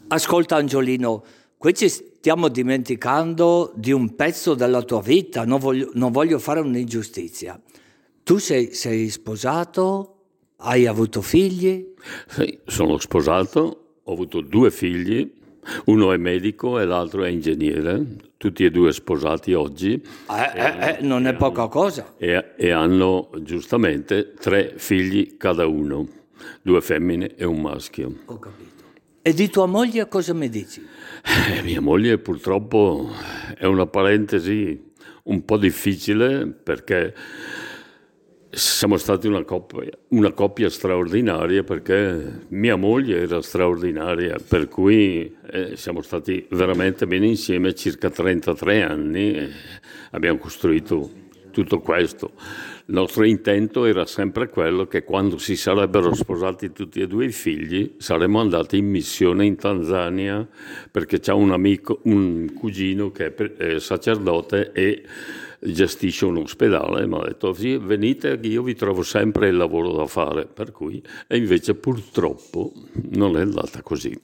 Ascolta 0.08 0.56
Angiolino, 0.56 1.22
qui 1.56 1.72
ci 1.72 1.88
stiamo 1.88 2.48
dimenticando 2.48 3.72
di 3.76 3.92
un 3.92 4.16
pezzo 4.16 4.54
della 4.54 4.82
tua 4.82 5.00
vita, 5.00 5.44
non 5.44 5.60
voglio, 5.60 5.90
non 5.94 6.10
voglio 6.10 6.40
fare 6.40 6.58
un'ingiustizia. 6.58 7.62
Tu 8.24 8.38
sei, 8.38 8.72
sei 8.72 9.08
sposato, 9.08 10.16
hai 10.56 10.88
avuto 10.88 11.22
figli? 11.22 11.94
Sì, 12.26 12.58
sono 12.66 12.98
sposato, 12.98 13.98
ho 14.02 14.12
avuto 14.12 14.40
due 14.40 14.72
figli 14.72 15.44
uno 15.86 16.12
è 16.12 16.16
medico 16.16 16.78
e 16.78 16.84
l'altro 16.84 17.24
è 17.24 17.28
ingegnere, 17.28 18.04
tutti 18.36 18.64
e 18.64 18.70
due 18.70 18.92
sposati 18.92 19.52
oggi. 19.52 19.92
Eh, 19.94 20.60
eh, 20.60 20.88
eh, 20.88 20.98
non 21.00 21.26
è 21.26 21.34
poca 21.34 21.62
hanno, 21.62 21.68
cosa. 21.68 22.14
E, 22.18 22.52
e, 22.56 22.70
hanno 22.70 23.30
giustamente 23.40 24.34
tre 24.34 24.74
figli 24.76 25.36
cada 25.36 25.66
uno, 25.66 26.06
due 26.62 26.80
femmine 26.80 27.34
e 27.36 27.44
un 27.44 27.60
maschio. 27.60 28.12
Ho 28.26 28.38
capito. 28.38 28.84
E 29.22 29.32
di 29.32 29.50
tua 29.50 29.66
moglie 29.66 30.06
cosa 30.08 30.32
mi 30.34 30.48
dici? 30.48 30.80
Eh, 31.50 31.62
mia 31.62 31.80
moglie 31.80 32.18
purtroppo 32.18 33.10
è 33.56 33.64
una 33.64 33.86
parentesi 33.86 34.92
un 35.24 35.44
po' 35.44 35.56
difficile 35.56 36.46
perché 36.46 37.12
siamo 38.56 38.96
stati 38.96 39.26
una 39.26 39.44
coppia, 39.44 39.90
una 40.08 40.32
coppia, 40.32 40.70
straordinaria 40.70 41.62
perché 41.62 42.46
mia 42.48 42.76
moglie 42.76 43.20
era 43.20 43.42
straordinaria, 43.42 44.36
per 44.48 44.68
cui 44.68 45.36
eh, 45.50 45.76
siamo 45.76 46.00
stati 46.00 46.46
veramente 46.50 47.06
bene 47.06 47.26
insieme 47.26 47.74
circa 47.74 48.08
33 48.08 48.82
anni 48.82 49.34
e 49.34 49.48
abbiamo 50.12 50.38
costruito 50.38 51.10
tutto 51.50 51.80
questo. 51.80 52.32
Il 52.86 52.94
nostro 52.94 53.24
intento 53.24 53.84
era 53.84 54.06
sempre 54.06 54.48
quello 54.48 54.86
che 54.86 55.04
quando 55.04 55.36
si 55.36 55.54
sarebbero 55.54 56.14
sposati 56.14 56.72
tutti 56.72 57.00
e 57.00 57.06
due 57.06 57.26
i 57.26 57.32
figli 57.32 57.96
saremmo 57.98 58.40
andati 58.40 58.78
in 58.78 58.88
missione 58.88 59.44
in 59.44 59.56
Tanzania 59.56 60.48
perché 60.90 61.20
c'è 61.20 61.32
un 61.32 61.52
amico, 61.52 62.00
un 62.04 62.54
cugino 62.54 63.10
che 63.10 63.34
è 63.34 63.78
sacerdote 63.80 64.72
e 64.72 65.02
gestisce 65.60 66.24
un 66.24 66.38
ospedale, 66.38 67.06
mi 67.06 67.16
ha 67.16 67.24
detto 67.24 67.52
sì, 67.52 67.76
venite 67.76 68.38
io 68.42 68.62
vi 68.62 68.74
trovo 68.74 69.02
sempre 69.02 69.48
il 69.48 69.56
lavoro 69.56 69.92
da 69.92 70.06
fare, 70.06 70.46
per 70.46 70.72
cui, 70.72 71.02
e 71.26 71.36
invece 71.36 71.74
purtroppo 71.74 72.72
non 73.10 73.36
è 73.36 73.40
andata 73.40 73.82
così. 73.82 74.18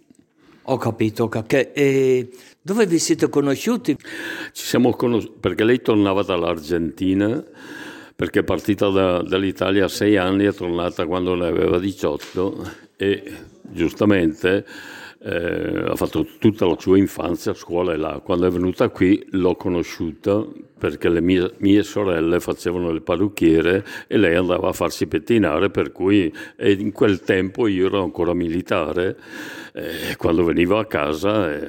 Ho 0.67 0.77
capito, 0.77 1.29
che, 1.29 1.73
e 1.73 2.31
dove 2.61 2.87
vi 2.87 2.99
siete 2.99 3.29
conosciuti? 3.29 3.97
Ci 3.97 4.65
siamo 4.65 4.93
conosciuti 4.93 5.35
perché 5.41 5.65
lei 5.65 5.83
tornava 5.83 6.23
dall'Argentina, 6.23 7.45
perché 8.15 8.41
è 8.41 8.45
partita 8.45 8.89
da, 8.89 9.23
dall'Italia 9.23 9.87
a 9.87 9.89
sei 9.89 10.17
anni, 10.17 10.45
è 10.45 10.53
tornata 10.53 11.07
quando 11.07 11.35
ne 11.35 11.47
aveva 11.47 11.81
18 11.81 12.71
e 12.97 13.33
giustamente 13.63 14.65
eh, 15.25 15.85
ha 15.87 15.95
fatto 15.95 16.27
tutta 16.39 16.67
la 16.67 16.77
sua 16.79 16.99
infanzia 16.99 17.53
a 17.53 17.55
scuola 17.55 17.93
e 17.93 17.97
là. 17.97 18.21
Quando 18.23 18.47
è 18.47 18.51
venuta 18.51 18.89
qui 18.89 19.25
l'ho 19.31 19.55
conosciuta 19.55 20.45
perché 20.79 21.09
le 21.09 21.21
mie, 21.21 21.53
mie, 21.59 21.85
sorelle 21.85 22.41
facevano 22.41 22.91
le 22.91 23.01
parrucchiere 23.01 23.85
e 24.09 24.17
lei 24.17 24.35
andava 24.35 24.71
a 24.71 24.73
farsi 24.73 25.07
pettinare, 25.07 25.71
per 25.71 25.93
cui 25.93 26.33
in 26.59 26.91
quel 26.91 27.21
tempo 27.21 27.69
io 27.69 27.87
ero 27.87 28.03
ancora 28.03 28.35
militare. 28.35 29.17
Eh, 29.73 30.17
quando 30.17 30.43
venivo 30.45 30.79
a 30.79 30.87
casa, 30.87 31.55
eh, 31.55 31.69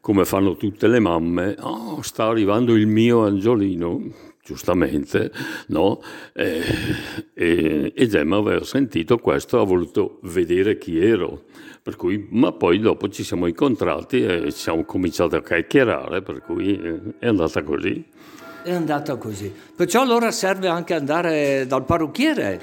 come 0.00 0.24
fanno 0.24 0.56
tutte 0.56 0.86
le 0.86 1.00
mamme, 1.00 1.56
oh, 1.58 2.00
sta 2.02 2.26
arrivando 2.26 2.76
il 2.76 2.86
mio 2.86 3.24
Angiolino 3.24 4.34
giustamente, 4.44 5.32
no? 5.68 6.00
E, 6.32 6.62
e, 7.34 7.92
e 7.92 8.06
Gemma 8.06 8.36
aveva 8.36 8.64
sentito 8.64 9.18
questo, 9.18 9.60
ha 9.60 9.64
voluto 9.64 10.20
vedere 10.22 10.78
chi 10.78 11.00
ero. 11.00 11.46
Per 11.86 11.94
cui, 11.94 12.26
ma 12.30 12.50
poi 12.50 12.80
dopo 12.80 13.08
ci 13.10 13.22
siamo 13.22 13.46
incontrati 13.46 14.24
e 14.24 14.50
ci 14.50 14.58
siamo 14.58 14.82
cominciati 14.82 15.36
a 15.36 15.40
chiacchierare, 15.40 16.20
per 16.20 16.42
cui 16.42 16.76
eh, 16.76 17.00
è 17.20 17.28
andata 17.28 17.62
così. 17.62 18.04
È 18.64 18.72
andata 18.72 19.14
così. 19.14 19.54
Perciò 19.76 20.02
allora 20.02 20.32
serve 20.32 20.66
anche 20.66 20.94
andare 20.94 21.64
dal 21.68 21.84
parrucchiere. 21.84 22.60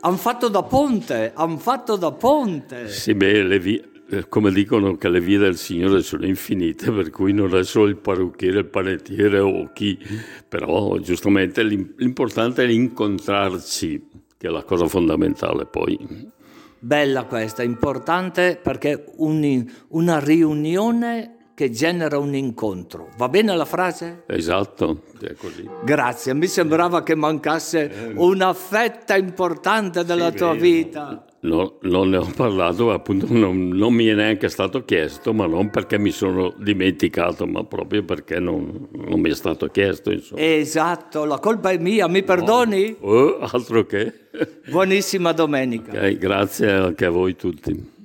Hanno 0.00 0.18
fatto 0.18 0.48
da 0.48 0.62
ponte, 0.64 1.32
hanno 1.34 1.56
fatto 1.56 1.96
da 1.96 2.12
ponte. 2.12 2.90
Sì, 2.90 3.14
beh, 3.14 3.42
le 3.44 3.58
vie, 3.58 3.88
eh, 4.10 4.28
come 4.28 4.52
dicono 4.52 4.98
che 4.98 5.08
le 5.08 5.22
vie 5.22 5.38
del 5.38 5.56
Signore 5.56 6.02
sono 6.02 6.26
infinite, 6.26 6.90
per 6.92 7.08
cui 7.08 7.32
non 7.32 7.56
è 7.56 7.64
solo 7.64 7.86
il 7.86 7.96
parrucchiere, 7.96 8.58
il 8.58 8.66
panettiere 8.66 9.38
o 9.38 9.70
chi, 9.72 9.98
però 10.46 10.98
giustamente 10.98 11.62
l'importante 11.62 12.64
è 12.64 12.68
incontrarci, 12.68 14.08
che 14.36 14.46
è 14.46 14.50
la 14.50 14.62
cosa 14.62 14.86
fondamentale 14.88 15.64
poi. 15.64 16.36
Bella 16.80 17.24
questa, 17.24 17.62
importante 17.62 18.58
perché 18.62 19.04
un, 19.16 19.64
una 19.88 20.18
riunione 20.20 21.38
che 21.58 21.70
genera 21.70 22.18
un 22.18 22.36
incontro. 22.36 23.08
Va 23.16 23.28
bene 23.28 23.56
la 23.56 23.64
frase? 23.64 24.22
Esatto, 24.28 25.02
è 25.20 25.34
così. 25.34 25.68
Grazie, 25.84 26.32
mi 26.34 26.46
sembrava 26.46 27.02
che 27.02 27.16
mancasse 27.16 28.12
una 28.14 28.52
fetta 28.52 29.16
importante 29.16 30.04
della 30.04 30.30
sì, 30.30 30.36
tua 30.36 30.52
vero. 30.52 30.60
vita. 30.60 31.24
No, 31.40 31.78
non 31.82 32.08
ne 32.08 32.16
ho 32.16 32.28
parlato, 32.34 32.92
appunto 32.92 33.26
non, 33.30 33.68
non, 33.68 33.92
mi 33.92 34.06
è 34.06 34.14
neanche 34.14 34.48
stato 34.48 34.84
chiesto, 34.84 35.32
ma 35.32 35.46
non 35.46 35.70
perché 35.70 35.96
mi 35.96 36.10
sono 36.10 36.52
dimenticato, 36.58 37.46
ma 37.46 37.62
proprio 37.64 38.02
perché 38.02 38.40
non, 38.40 38.88
non 38.90 39.20
mi 39.20 39.30
è 39.30 39.34
stato 39.34 39.68
chiesto. 39.68 40.10
Insomma. 40.10 40.40
Esatto, 40.40 41.24
la 41.24 41.38
colpa 41.38 41.70
è 41.70 41.78
mia, 41.78 42.08
mi 42.08 42.24
perdoni? 42.24 42.96
No. 43.00 43.06
Oh, 43.08 43.38
altro 43.38 43.86
che. 43.86 44.12
Buonissima 44.68 45.32
domenica. 45.32 45.92
Okay, 45.92 46.18
grazie 46.18 46.72
anche 46.72 47.04
a 47.04 47.10
voi 47.10 47.36
tutti. 47.36 47.96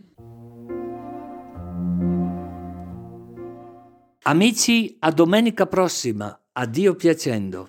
Amici, 4.26 4.96
a 5.00 5.12
domenica 5.12 5.66
prossima. 5.66 6.40
Addio 6.54 6.96
piacendo. 6.96 7.62